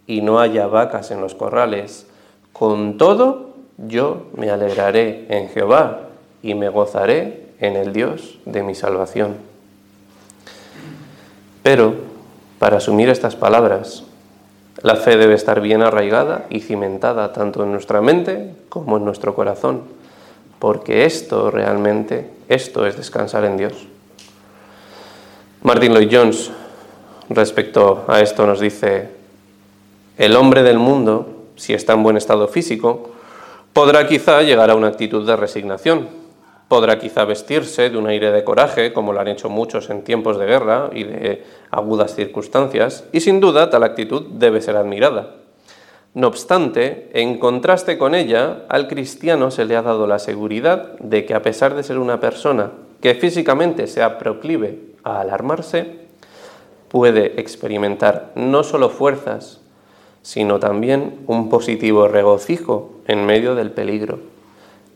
y 0.07 0.21
no 0.21 0.39
haya 0.39 0.67
vacas 0.67 1.11
en 1.11 1.21
los 1.21 1.35
corrales, 1.35 2.07
con 2.53 2.97
todo 2.97 3.51
yo 3.77 4.27
me 4.35 4.49
alegraré 4.49 5.25
en 5.29 5.49
Jehová 5.49 6.01
y 6.41 6.55
me 6.55 6.69
gozaré 6.69 7.47
en 7.59 7.75
el 7.75 7.93
Dios 7.93 8.39
de 8.45 8.63
mi 8.63 8.75
salvación. 8.75 9.50
Pero 11.63 11.95
para 12.59 12.77
asumir 12.77 13.09
estas 13.09 13.35
palabras, 13.35 14.03
la 14.81 14.95
fe 14.95 15.17
debe 15.17 15.35
estar 15.35 15.61
bien 15.61 15.81
arraigada 15.81 16.45
y 16.49 16.61
cimentada 16.61 17.33
tanto 17.33 17.63
en 17.63 17.71
nuestra 17.71 18.01
mente 18.01 18.53
como 18.69 18.97
en 18.97 19.05
nuestro 19.05 19.35
corazón 19.35 19.81
porque 20.61 21.05
esto 21.05 21.49
realmente, 21.49 22.29
esto 22.47 22.85
es 22.85 22.95
descansar 22.95 23.45
en 23.45 23.57
Dios. 23.57 23.73
Martin 25.63 25.91
Lloyd 25.91 26.09
Jones, 26.11 26.51
respecto 27.29 28.05
a 28.07 28.21
esto, 28.21 28.45
nos 28.45 28.59
dice, 28.59 29.09
el 30.19 30.35
hombre 30.35 30.61
del 30.61 30.77
mundo, 30.77 31.45
si 31.55 31.73
está 31.73 31.93
en 31.93 32.03
buen 32.03 32.15
estado 32.15 32.47
físico, 32.47 33.09
podrá 33.73 34.07
quizá 34.07 34.43
llegar 34.43 34.69
a 34.69 34.75
una 34.75 34.89
actitud 34.89 35.25
de 35.25 35.35
resignación, 35.35 36.07
podrá 36.71 36.97
quizá 36.97 37.25
vestirse 37.25 37.89
de 37.89 37.97
un 37.97 38.07
aire 38.07 38.31
de 38.31 38.45
coraje, 38.45 38.93
como 38.93 39.11
lo 39.11 39.19
han 39.19 39.27
hecho 39.27 39.49
muchos 39.49 39.89
en 39.89 40.05
tiempos 40.05 40.39
de 40.39 40.45
guerra 40.45 40.89
y 40.93 41.03
de 41.03 41.43
agudas 41.69 42.15
circunstancias, 42.15 43.03
y 43.11 43.19
sin 43.19 43.41
duda 43.41 43.69
tal 43.69 43.83
actitud 43.83 44.21
debe 44.31 44.61
ser 44.61 44.77
admirada. 44.77 45.35
No 46.13 46.27
obstante, 46.27 47.09
en 47.11 47.39
contraste 47.39 47.97
con 47.97 48.15
ella, 48.15 48.63
al 48.69 48.87
cristiano 48.87 49.51
se 49.51 49.65
le 49.65 49.75
ha 49.75 49.81
dado 49.81 50.07
la 50.07 50.17
seguridad 50.17 50.97
de 50.99 51.25
que 51.25 51.33
a 51.33 51.41
pesar 51.41 51.75
de 51.75 51.83
ser 51.83 51.97
una 51.97 52.21
persona 52.21 52.71
que 53.01 53.15
físicamente 53.15 53.85
sea 53.87 54.17
proclive 54.17 54.79
a 55.03 55.19
alarmarse, 55.19 56.07
puede 56.87 57.37
experimentar 57.41 58.31
no 58.35 58.63
solo 58.63 58.87
fuerzas, 58.87 59.59
sino 60.21 60.57
también 60.59 61.19
un 61.27 61.49
positivo 61.49 62.07
regocijo 62.07 62.93
en 63.07 63.25
medio 63.25 63.55
del 63.55 63.71
peligro. 63.71 64.19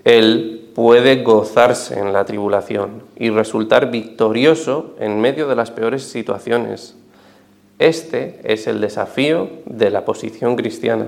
Él 0.06 0.65
puede 0.76 1.24
gozarse 1.24 1.98
en 1.98 2.12
la 2.12 2.26
tribulación 2.26 3.02
y 3.18 3.30
resultar 3.30 3.90
victorioso 3.90 4.94
en 5.00 5.22
medio 5.22 5.48
de 5.48 5.56
las 5.56 5.72
peores 5.72 6.04
situaciones, 6.04 6.96
este 7.80 8.40
es 8.44 8.68
el 8.68 8.82
desafío 8.82 9.50
de 9.66 9.90
la 9.90 10.06
posición 10.06 10.56
cristiana. 10.56 11.08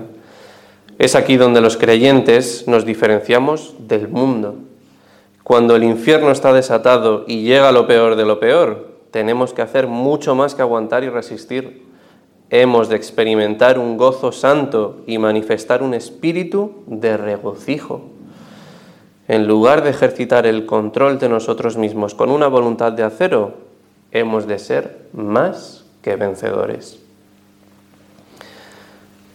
Es 0.98 1.14
aquí 1.14 1.36
donde 1.36 1.60
los 1.60 1.76
creyentes 1.76 2.66
nos 2.66 2.84
diferenciamos 2.84 3.74
del 3.78 4.08
mundo. 4.08 4.56
Cuando 5.44 5.76
el 5.76 5.84
infierno 5.84 6.30
está 6.30 6.52
desatado 6.52 7.24
y 7.26 7.42
llega 7.42 7.70
lo 7.70 7.86
peor 7.86 8.16
de 8.16 8.24
lo 8.24 8.40
peor, 8.40 8.88
tenemos 9.10 9.54
que 9.54 9.62
hacer 9.62 9.86
mucho 9.86 10.34
más 10.34 10.54
que 10.54 10.62
aguantar 10.62 11.04
y 11.04 11.08
resistir. 11.08 11.86
Hemos 12.50 12.88
de 12.88 12.96
experimentar 12.96 13.78
un 13.78 13.96
gozo 13.96 14.32
santo 14.32 15.02
y 15.06 15.18
manifestar 15.18 15.82
un 15.82 15.94
espíritu 15.94 16.82
de 16.86 17.16
regocijo. 17.16 18.17
En 19.28 19.46
lugar 19.46 19.84
de 19.84 19.90
ejercitar 19.90 20.46
el 20.46 20.64
control 20.64 21.18
de 21.18 21.28
nosotros 21.28 21.76
mismos 21.76 22.14
con 22.14 22.30
una 22.30 22.48
voluntad 22.48 22.92
de 22.92 23.02
acero, 23.02 23.54
hemos 24.10 24.46
de 24.46 24.58
ser 24.58 25.06
más 25.12 25.84
que 26.00 26.16
vencedores. 26.16 26.98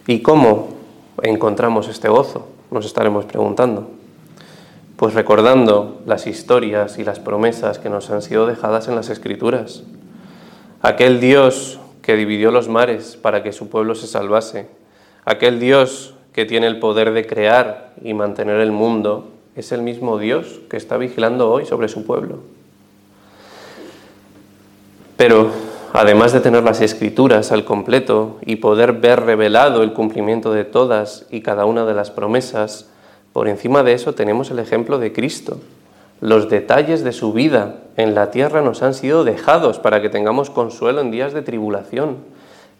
¿Y 0.08 0.20
cómo 0.20 0.70
encontramos 1.22 1.88
este 1.88 2.08
gozo? 2.08 2.48
Nos 2.72 2.84
estaremos 2.84 3.24
preguntando. 3.24 3.88
Pues 4.96 5.14
recordando 5.14 6.02
las 6.06 6.26
historias 6.26 6.98
y 6.98 7.04
las 7.04 7.20
promesas 7.20 7.78
que 7.78 7.88
nos 7.88 8.10
han 8.10 8.20
sido 8.20 8.46
dejadas 8.46 8.88
en 8.88 8.96
las 8.96 9.10
Escrituras. 9.10 9.84
Aquel 10.82 11.20
Dios 11.20 11.78
que 12.02 12.16
dividió 12.16 12.50
los 12.50 12.68
mares 12.68 13.16
para 13.16 13.44
que 13.44 13.52
su 13.52 13.68
pueblo 13.68 13.94
se 13.94 14.08
salvase. 14.08 14.68
Aquel 15.24 15.60
Dios 15.60 16.14
que 16.32 16.44
tiene 16.44 16.66
el 16.66 16.80
poder 16.80 17.12
de 17.12 17.26
crear 17.26 17.92
y 18.02 18.12
mantener 18.12 18.60
el 18.60 18.72
mundo, 18.72 19.30
es 19.56 19.72
el 19.72 19.82
mismo 19.82 20.18
Dios 20.18 20.60
que 20.68 20.76
está 20.76 20.96
vigilando 20.96 21.50
hoy 21.50 21.64
sobre 21.66 21.88
su 21.88 22.04
pueblo. 22.04 22.38
Pero 25.16 25.50
además 25.92 26.32
de 26.32 26.40
tener 26.40 26.64
las 26.64 26.80
escrituras 26.80 27.52
al 27.52 27.64
completo 27.64 28.38
y 28.44 28.56
poder 28.56 28.94
ver 28.94 29.20
revelado 29.20 29.82
el 29.82 29.92
cumplimiento 29.92 30.52
de 30.52 30.64
todas 30.64 31.26
y 31.30 31.40
cada 31.40 31.66
una 31.66 31.84
de 31.84 31.94
las 31.94 32.10
promesas, 32.10 32.90
por 33.32 33.48
encima 33.48 33.82
de 33.82 33.92
eso 33.92 34.14
tenemos 34.14 34.50
el 34.50 34.58
ejemplo 34.58 34.98
de 34.98 35.12
Cristo. 35.12 35.58
Los 36.20 36.48
detalles 36.48 37.04
de 37.04 37.12
su 37.12 37.32
vida 37.32 37.76
en 37.96 38.14
la 38.14 38.30
tierra 38.30 38.62
nos 38.62 38.82
han 38.82 38.94
sido 38.94 39.24
dejados 39.24 39.78
para 39.78 40.02
que 40.02 40.08
tengamos 40.08 40.50
consuelo 40.50 41.00
en 41.00 41.10
días 41.10 41.32
de 41.32 41.42
tribulación. 41.42 42.16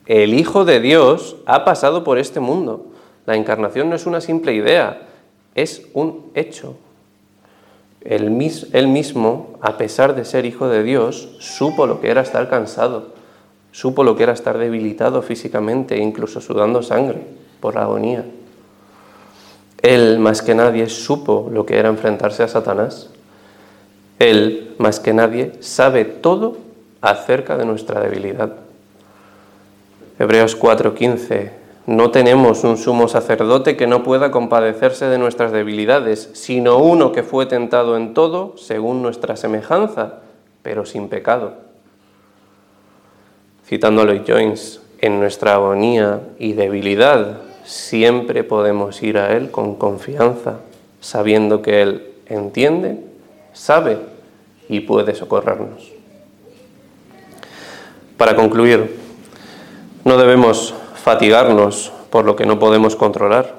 El 0.06 0.34
Hijo 0.34 0.64
de 0.64 0.80
Dios 0.80 1.36
ha 1.46 1.64
pasado 1.64 2.04
por 2.04 2.18
este 2.18 2.40
mundo. 2.40 2.86
La 3.26 3.36
encarnación 3.36 3.88
no 3.88 3.96
es 3.96 4.06
una 4.06 4.20
simple 4.20 4.54
idea, 4.54 5.02
es 5.54 5.82
un 5.94 6.30
hecho. 6.34 6.76
Él, 8.00 8.30
mismo, 8.30 9.58
a 9.62 9.78
pesar 9.78 10.14
de 10.14 10.24
ser 10.24 10.44
hijo 10.44 10.68
de 10.68 10.82
Dios, 10.82 11.36
supo 11.38 11.86
lo 11.86 12.00
que 12.00 12.10
era 12.10 12.20
estar 12.20 12.50
cansado, 12.50 13.14
supo 13.72 14.04
lo 14.04 14.14
que 14.14 14.24
era 14.24 14.32
estar 14.32 14.58
debilitado 14.58 15.22
físicamente, 15.22 15.96
incluso 15.96 16.40
sudando 16.40 16.82
sangre 16.82 17.22
por 17.60 17.74
la 17.76 17.82
agonía. 17.82 18.24
Él, 19.80 20.18
más 20.18 20.42
que 20.42 20.54
nadie, 20.54 20.88
supo 20.88 21.48
lo 21.50 21.64
que 21.64 21.78
era 21.78 21.88
enfrentarse 21.88 22.42
a 22.42 22.48
Satanás. 22.48 23.10
Él, 24.18 24.74
más 24.78 25.00
que 25.00 25.14
nadie, 25.14 25.52
sabe 25.60 26.04
todo 26.04 26.58
acerca 27.00 27.56
de 27.56 27.64
nuestra 27.64 28.00
debilidad. 28.00 28.54
Hebreos 30.18 30.58
4:15 30.58 31.63
no 31.86 32.10
tenemos 32.10 32.64
un 32.64 32.78
sumo 32.78 33.08
sacerdote 33.08 33.76
que 33.76 33.86
no 33.86 34.02
pueda 34.02 34.30
compadecerse 34.30 35.06
de 35.06 35.18
nuestras 35.18 35.52
debilidades, 35.52 36.30
sino 36.32 36.78
uno 36.78 37.12
que 37.12 37.22
fue 37.22 37.44
tentado 37.44 37.96
en 37.96 38.14
todo 38.14 38.56
según 38.56 39.02
nuestra 39.02 39.36
semejanza, 39.36 40.20
pero 40.62 40.86
sin 40.86 41.08
pecado. 41.08 41.54
Citando 43.66 44.02
a 44.02 44.04
Lloyd 44.06 44.22
Jones, 44.26 44.80
en 45.00 45.20
nuestra 45.20 45.54
agonía 45.54 46.20
y 46.38 46.54
debilidad 46.54 47.42
siempre 47.64 48.44
podemos 48.44 49.02
ir 49.02 49.18
a 49.18 49.36
Él 49.36 49.50
con 49.50 49.74
confianza, 49.74 50.60
sabiendo 51.00 51.60
que 51.60 51.82
Él 51.82 52.12
entiende, 52.26 52.98
sabe 53.52 53.98
y 54.70 54.80
puede 54.80 55.14
socorrernos. 55.14 55.92
Para 58.16 58.36
concluir, 58.36 58.96
no 60.04 60.16
debemos 60.16 60.74
fatigarnos 61.04 61.92
por 62.08 62.24
lo 62.24 62.34
que 62.34 62.46
no 62.46 62.58
podemos 62.58 62.96
controlar. 62.96 63.56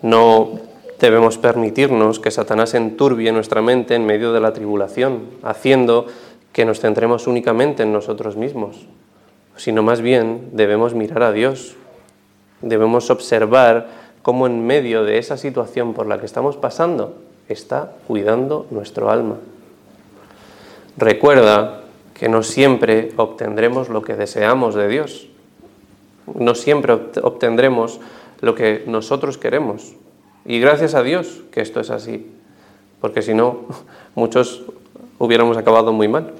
No 0.00 0.60
debemos 0.98 1.36
permitirnos 1.36 2.20
que 2.20 2.30
Satanás 2.30 2.72
enturbie 2.72 3.30
nuestra 3.32 3.60
mente 3.60 3.96
en 3.96 4.06
medio 4.06 4.32
de 4.32 4.40
la 4.40 4.54
tribulación, 4.54 5.28
haciendo 5.42 6.06
que 6.54 6.64
nos 6.64 6.80
centremos 6.80 7.26
únicamente 7.26 7.82
en 7.82 7.92
nosotros 7.92 8.36
mismos, 8.36 8.86
sino 9.56 9.82
más 9.82 10.00
bien 10.00 10.48
debemos 10.52 10.94
mirar 10.94 11.22
a 11.22 11.32
Dios, 11.32 11.76
debemos 12.62 13.10
observar 13.10 13.88
cómo 14.22 14.46
en 14.46 14.66
medio 14.66 15.04
de 15.04 15.18
esa 15.18 15.36
situación 15.36 15.92
por 15.92 16.06
la 16.06 16.18
que 16.18 16.24
estamos 16.24 16.56
pasando 16.56 17.14
está 17.50 17.92
cuidando 18.08 18.66
nuestro 18.70 19.10
alma. 19.10 19.36
Recuerda 20.96 21.82
que 22.14 22.30
no 22.30 22.42
siempre 22.42 23.10
obtendremos 23.18 23.90
lo 23.90 24.00
que 24.00 24.14
deseamos 24.14 24.74
de 24.74 24.88
Dios, 24.88 25.28
no 26.26 26.54
siempre 26.54 26.92
obtendremos 27.22 28.00
lo 28.40 28.54
que 28.54 28.84
nosotros 28.86 29.38
queremos. 29.38 29.94
Y 30.44 30.60
gracias 30.60 30.94
a 30.94 31.02
Dios 31.02 31.42
que 31.52 31.60
esto 31.60 31.80
es 31.80 31.90
así, 31.90 32.30
porque 33.00 33.22
si 33.22 33.34
no, 33.34 33.60
muchos 34.14 34.62
hubiéramos 35.18 35.56
acabado 35.56 35.92
muy 35.92 36.08
mal. 36.08 36.32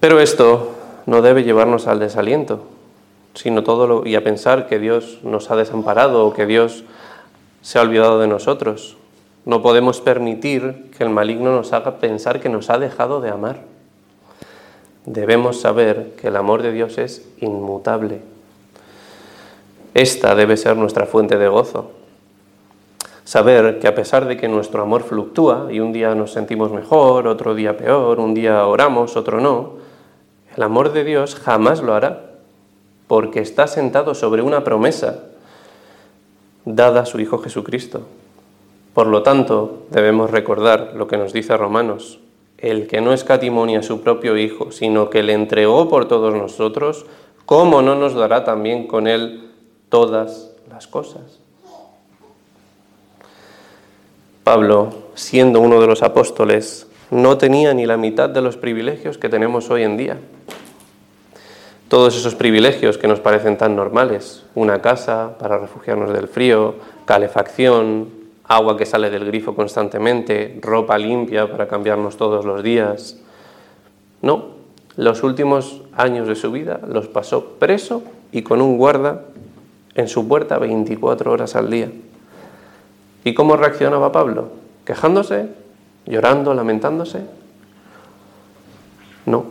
Pero 0.00 0.20
esto 0.20 0.72
no 1.06 1.22
debe 1.22 1.44
llevarnos 1.44 1.86
al 1.86 1.98
desaliento, 1.98 2.64
sino 3.34 3.62
todo 3.62 3.86
lo, 3.86 4.06
y 4.06 4.14
a 4.16 4.24
pensar 4.24 4.66
que 4.66 4.78
Dios 4.78 5.20
nos 5.22 5.50
ha 5.50 5.56
desamparado 5.56 6.26
o 6.26 6.34
que 6.34 6.46
Dios 6.46 6.84
se 7.62 7.78
ha 7.78 7.82
olvidado 7.82 8.18
de 8.18 8.26
nosotros. 8.26 8.96
No 9.44 9.62
podemos 9.62 10.00
permitir 10.00 10.90
que 10.96 11.04
el 11.04 11.10
maligno 11.10 11.52
nos 11.52 11.72
haga 11.72 11.96
pensar 11.96 12.40
que 12.40 12.48
nos 12.48 12.68
ha 12.70 12.78
dejado 12.78 13.20
de 13.20 13.30
amar 13.30 13.71
debemos 15.06 15.60
saber 15.60 16.12
que 16.20 16.28
el 16.28 16.36
amor 16.36 16.62
de 16.62 16.72
Dios 16.72 16.98
es 16.98 17.26
inmutable. 17.40 18.20
Esta 19.94 20.34
debe 20.34 20.56
ser 20.56 20.76
nuestra 20.76 21.06
fuente 21.06 21.38
de 21.38 21.48
gozo. 21.48 21.90
Saber 23.24 23.78
que 23.78 23.88
a 23.88 23.94
pesar 23.94 24.26
de 24.26 24.36
que 24.36 24.48
nuestro 24.48 24.82
amor 24.82 25.02
fluctúa 25.02 25.68
y 25.70 25.80
un 25.80 25.92
día 25.92 26.14
nos 26.14 26.32
sentimos 26.32 26.72
mejor, 26.72 27.26
otro 27.26 27.54
día 27.54 27.76
peor, 27.76 28.18
un 28.18 28.34
día 28.34 28.66
oramos, 28.66 29.16
otro 29.16 29.40
no, 29.40 29.74
el 30.56 30.62
amor 30.62 30.92
de 30.92 31.04
Dios 31.04 31.34
jamás 31.34 31.82
lo 31.82 31.94
hará. 31.94 32.28
porque 33.06 33.40
está 33.40 33.66
sentado 33.66 34.14
sobre 34.14 34.40
una 34.40 34.64
promesa 34.64 35.24
dada 36.64 37.02
a 37.02 37.06
su 37.06 37.20
Hijo 37.20 37.38
Jesucristo. 37.38 38.06
Por 38.94 39.06
lo 39.06 39.22
tanto, 39.22 39.82
debemos 39.90 40.30
recordar 40.30 40.92
lo 40.94 41.08
que 41.08 41.18
nos 41.18 41.34
dice 41.34 41.54
Romanos, 41.56 42.20
el 42.62 42.86
que 42.86 43.00
no 43.00 43.12
escatimonia 43.12 43.80
a 43.80 43.82
su 43.82 44.00
propio 44.00 44.38
Hijo, 44.38 44.70
sino 44.70 45.10
que 45.10 45.24
le 45.24 45.32
entregó 45.34 45.88
por 45.88 46.06
todos 46.06 46.32
nosotros, 46.32 47.04
¿cómo 47.44 47.82
no 47.82 47.96
nos 47.96 48.14
dará 48.14 48.44
también 48.44 48.86
con 48.86 49.08
él 49.08 49.50
todas 49.88 50.52
las 50.70 50.86
cosas? 50.86 51.40
Pablo, 54.44 54.90
siendo 55.14 55.60
uno 55.60 55.80
de 55.80 55.88
los 55.88 56.02
apóstoles, 56.02 56.86
no 57.10 57.36
tenía 57.36 57.74
ni 57.74 57.84
la 57.84 57.96
mitad 57.96 58.30
de 58.30 58.40
los 58.40 58.56
privilegios 58.56 59.18
que 59.18 59.28
tenemos 59.28 59.68
hoy 59.68 59.82
en 59.82 59.96
día. 59.96 60.18
Todos 61.88 62.16
esos 62.16 62.36
privilegios 62.36 62.96
que 62.96 63.08
nos 63.08 63.20
parecen 63.20 63.58
tan 63.58 63.74
normales, 63.74 64.44
una 64.54 64.80
casa 64.80 65.36
para 65.38 65.58
refugiarnos 65.58 66.12
del 66.12 66.28
frío, 66.28 66.76
calefacción, 67.04 68.21
agua 68.44 68.76
que 68.76 68.86
sale 68.86 69.10
del 69.10 69.24
grifo 69.24 69.54
constantemente, 69.54 70.58
ropa 70.60 70.98
limpia 70.98 71.50
para 71.50 71.68
cambiarnos 71.68 72.16
todos 72.16 72.44
los 72.44 72.62
días. 72.62 73.18
No, 74.20 74.46
los 74.96 75.22
últimos 75.22 75.82
años 75.96 76.28
de 76.28 76.34
su 76.34 76.52
vida 76.52 76.80
los 76.86 77.08
pasó 77.08 77.56
preso 77.58 78.02
y 78.30 78.42
con 78.42 78.60
un 78.60 78.76
guarda 78.76 79.22
en 79.94 80.08
su 80.08 80.28
puerta 80.28 80.58
24 80.58 81.32
horas 81.32 81.56
al 81.56 81.70
día. 81.70 81.90
¿Y 83.24 83.34
cómo 83.34 83.56
reaccionaba 83.56 84.12
Pablo? 84.12 84.48
¿Quejándose? 84.84 85.48
¿Llorando? 86.06 86.54
¿Lamentándose? 86.54 87.20
No. 89.26 89.44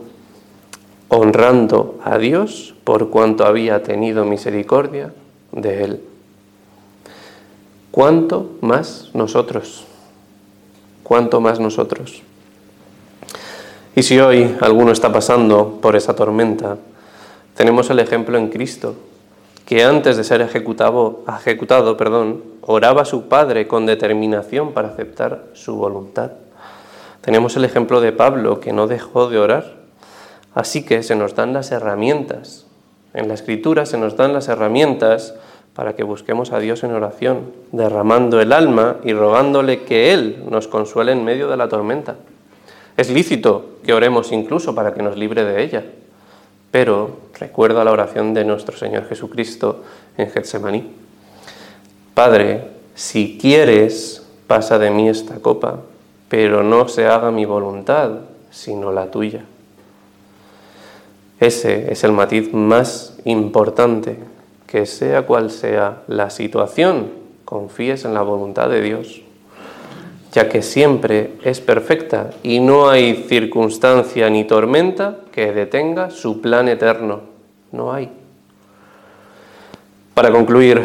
Honrando 1.08 1.98
a 2.04 2.18
Dios 2.18 2.74
por 2.84 3.10
cuanto 3.10 3.46
había 3.46 3.82
tenido 3.82 4.24
misericordia 4.24 5.12
de 5.52 5.84
él. 5.84 6.00
¿Cuánto 7.92 8.52
más 8.62 9.10
nosotros? 9.12 9.84
¿Cuánto 11.02 11.42
más 11.42 11.60
nosotros? 11.60 12.22
Y 13.94 14.02
si 14.02 14.18
hoy 14.18 14.56
alguno 14.62 14.92
está 14.92 15.12
pasando 15.12 15.78
por 15.82 15.94
esa 15.94 16.16
tormenta, 16.16 16.78
tenemos 17.54 17.90
el 17.90 17.98
ejemplo 17.98 18.38
en 18.38 18.48
Cristo, 18.48 18.94
que 19.66 19.84
antes 19.84 20.16
de 20.16 20.24
ser 20.24 20.40
ejecutado, 20.40 21.22
ejecutado 21.38 21.98
oraba 22.62 23.02
a 23.02 23.04
su 23.04 23.28
Padre 23.28 23.68
con 23.68 23.84
determinación 23.84 24.72
para 24.72 24.88
aceptar 24.88 25.44
su 25.52 25.76
voluntad. 25.76 26.30
Tenemos 27.20 27.56
el 27.56 27.66
ejemplo 27.66 28.00
de 28.00 28.12
Pablo, 28.12 28.58
que 28.58 28.72
no 28.72 28.86
dejó 28.86 29.28
de 29.28 29.38
orar. 29.38 29.74
Así 30.54 30.82
que 30.82 31.02
se 31.02 31.14
nos 31.14 31.34
dan 31.34 31.52
las 31.52 31.70
herramientas. 31.72 32.64
En 33.12 33.28
la 33.28 33.34
Escritura 33.34 33.84
se 33.84 33.98
nos 33.98 34.16
dan 34.16 34.32
las 34.32 34.48
herramientas 34.48 35.34
para 35.74 35.94
que 35.94 36.02
busquemos 36.02 36.52
a 36.52 36.58
Dios 36.58 36.84
en 36.84 36.92
oración, 36.92 37.52
derramando 37.72 38.40
el 38.40 38.52
alma 38.52 38.96
y 39.04 39.12
rogándole 39.12 39.82
que 39.82 40.12
Él 40.12 40.44
nos 40.50 40.68
consuele 40.68 41.12
en 41.12 41.24
medio 41.24 41.48
de 41.48 41.56
la 41.56 41.68
tormenta. 41.68 42.16
Es 42.96 43.10
lícito 43.10 43.78
que 43.84 43.94
oremos 43.94 44.32
incluso 44.32 44.74
para 44.74 44.92
que 44.92 45.02
nos 45.02 45.16
libre 45.16 45.44
de 45.44 45.62
ella, 45.62 45.84
pero 46.70 47.16
recuerda 47.38 47.84
la 47.84 47.92
oración 47.92 48.34
de 48.34 48.44
nuestro 48.44 48.76
Señor 48.76 49.08
Jesucristo 49.08 49.82
en 50.18 50.30
Getsemaní. 50.30 50.90
Padre, 52.12 52.68
si 52.94 53.38
quieres, 53.40 54.26
pasa 54.46 54.78
de 54.78 54.90
mí 54.90 55.08
esta 55.08 55.36
copa, 55.36 55.80
pero 56.28 56.62
no 56.62 56.88
se 56.88 57.06
haga 57.06 57.30
mi 57.30 57.46
voluntad, 57.46 58.10
sino 58.50 58.92
la 58.92 59.10
tuya. 59.10 59.44
Ese 61.40 61.90
es 61.90 62.04
el 62.04 62.12
matiz 62.12 62.52
más 62.52 63.18
importante 63.24 64.18
que 64.72 64.86
sea 64.86 65.26
cual 65.26 65.50
sea 65.50 65.98
la 66.08 66.30
situación, 66.30 67.10
confíes 67.44 68.06
en 68.06 68.14
la 68.14 68.22
voluntad 68.22 68.70
de 68.70 68.80
Dios, 68.80 69.20
ya 70.32 70.48
que 70.48 70.62
siempre 70.62 71.34
es 71.44 71.60
perfecta 71.60 72.30
y 72.42 72.58
no 72.58 72.88
hay 72.88 73.26
circunstancia 73.28 74.30
ni 74.30 74.44
tormenta 74.44 75.18
que 75.30 75.52
detenga 75.52 76.08
su 76.08 76.40
plan 76.40 76.68
eterno. 76.68 77.20
No 77.70 77.92
hay. 77.92 78.10
Para 80.14 80.30
concluir, 80.30 80.80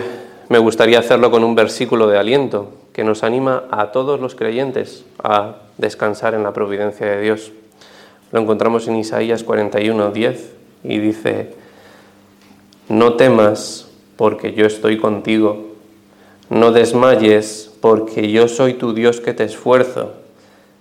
me 0.50 0.58
gustaría 0.58 1.00
hacerlo 1.00 1.32
con 1.32 1.46
un 1.46 1.56
versículo 1.56 2.08
de 2.08 2.18
aliento 2.18 2.74
que 2.92 3.06
nos 3.06 3.24
anima 3.24 3.64
a 3.72 3.94
todos 3.94 4.20
los 4.20 4.36
creyentes 4.36 5.06
a 5.24 5.60
descansar 5.78 6.34
en 6.34 6.44
la 6.44 6.52
providencia 6.52 7.08
de 7.08 7.22
Dios. 7.22 7.54
Lo 8.34 8.42
encontramos 8.42 8.86
en 8.90 8.98
Isaías 8.98 9.46
41, 9.46 10.12
10 10.12 10.52
y 10.84 11.00
dice, 11.00 11.67
no 12.90 13.16
temas, 13.16 13.88
porque 14.16 14.54
yo 14.54 14.66
estoy 14.66 14.98
contigo. 14.98 15.66
No 16.50 16.72
desmayes, 16.72 17.72
porque 17.82 18.32
yo 18.32 18.48
soy 18.48 18.74
tu 18.74 18.94
Dios 18.94 19.20
que 19.20 19.34
te 19.34 19.44
esfuerzo. 19.44 20.14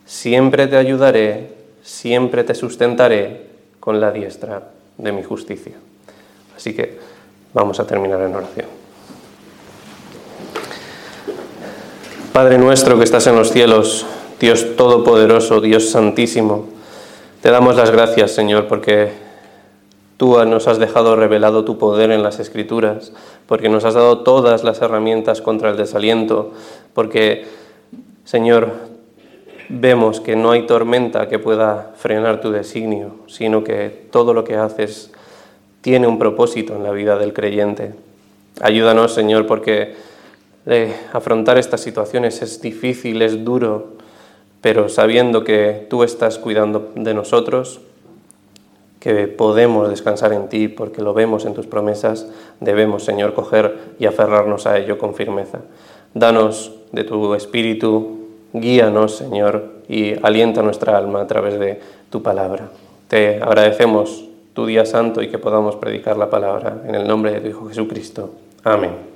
Siempre 0.04 0.66
te 0.66 0.76
ayudaré, 0.76 1.50
siempre 1.82 2.44
te 2.44 2.54
sustentaré 2.54 3.46
con 3.80 4.00
la 4.00 4.12
diestra 4.12 4.70
de 4.96 5.12
mi 5.12 5.22
justicia. 5.22 5.74
Así 6.56 6.74
que 6.74 6.98
vamos 7.52 7.80
a 7.80 7.86
terminar 7.86 8.20
en 8.22 8.34
oración. 8.34 8.66
Padre 12.32 12.58
nuestro 12.58 12.98
que 12.98 13.04
estás 13.04 13.26
en 13.26 13.36
los 13.36 13.50
cielos, 13.50 14.06
Dios 14.38 14.76
Todopoderoso, 14.76 15.60
Dios 15.60 15.88
Santísimo, 15.88 16.66
te 17.40 17.50
damos 17.50 17.76
las 17.76 17.90
gracias, 17.90 18.32
Señor, 18.32 18.68
porque 18.68 19.25
Tú 20.16 20.42
nos 20.46 20.66
has 20.66 20.78
dejado 20.78 21.14
revelado 21.14 21.64
tu 21.64 21.78
poder 21.78 22.10
en 22.10 22.22
las 22.22 22.40
escrituras, 22.40 23.12
porque 23.46 23.68
nos 23.68 23.84
has 23.84 23.94
dado 23.94 24.20
todas 24.20 24.64
las 24.64 24.80
herramientas 24.80 25.42
contra 25.42 25.70
el 25.70 25.76
desaliento, 25.76 26.52
porque, 26.94 27.44
Señor, 28.24 28.72
vemos 29.68 30.20
que 30.20 30.36
no 30.36 30.52
hay 30.52 30.66
tormenta 30.66 31.28
que 31.28 31.38
pueda 31.38 31.92
frenar 31.96 32.40
tu 32.40 32.50
designio, 32.50 33.16
sino 33.26 33.62
que 33.62 34.06
todo 34.10 34.32
lo 34.32 34.44
que 34.44 34.56
haces 34.56 35.10
tiene 35.82 36.06
un 36.06 36.18
propósito 36.18 36.74
en 36.74 36.82
la 36.82 36.92
vida 36.92 37.18
del 37.18 37.32
creyente. 37.32 37.94
Ayúdanos, 38.60 39.12
Señor, 39.12 39.46
porque 39.46 39.94
eh, 40.66 40.96
afrontar 41.12 41.58
estas 41.58 41.80
situaciones 41.80 42.42
es 42.42 42.60
difícil, 42.60 43.20
es 43.22 43.44
duro, 43.44 43.92
pero 44.60 44.88
sabiendo 44.88 45.44
que 45.44 45.86
tú 45.90 46.02
estás 46.02 46.38
cuidando 46.38 46.90
de 46.94 47.14
nosotros, 47.14 47.80
que 49.06 49.28
podemos 49.28 49.88
descansar 49.88 50.32
en 50.32 50.48
ti 50.48 50.66
porque 50.66 51.00
lo 51.00 51.14
vemos 51.14 51.44
en 51.44 51.54
tus 51.54 51.68
promesas, 51.68 52.26
debemos, 52.58 53.04
Señor, 53.04 53.34
coger 53.34 53.94
y 54.00 54.06
aferrarnos 54.06 54.66
a 54.66 54.78
ello 54.78 54.98
con 54.98 55.14
firmeza. 55.14 55.60
Danos 56.12 56.72
de 56.90 57.04
tu 57.04 57.32
espíritu, 57.34 58.18
guíanos, 58.52 59.14
Señor, 59.14 59.62
y 59.88 60.14
alienta 60.26 60.60
nuestra 60.62 60.98
alma 60.98 61.20
a 61.20 61.26
través 61.28 61.56
de 61.60 61.80
tu 62.10 62.20
palabra. 62.20 62.70
Te 63.06 63.40
agradecemos 63.40 64.24
tu 64.54 64.66
día 64.66 64.84
santo 64.84 65.22
y 65.22 65.28
que 65.28 65.38
podamos 65.38 65.76
predicar 65.76 66.16
la 66.16 66.28
palabra 66.28 66.82
en 66.84 66.96
el 66.96 67.06
nombre 67.06 67.30
de 67.30 67.40
tu 67.42 67.46
Hijo 67.46 67.68
Jesucristo. 67.68 68.30
Amén. 68.64 69.14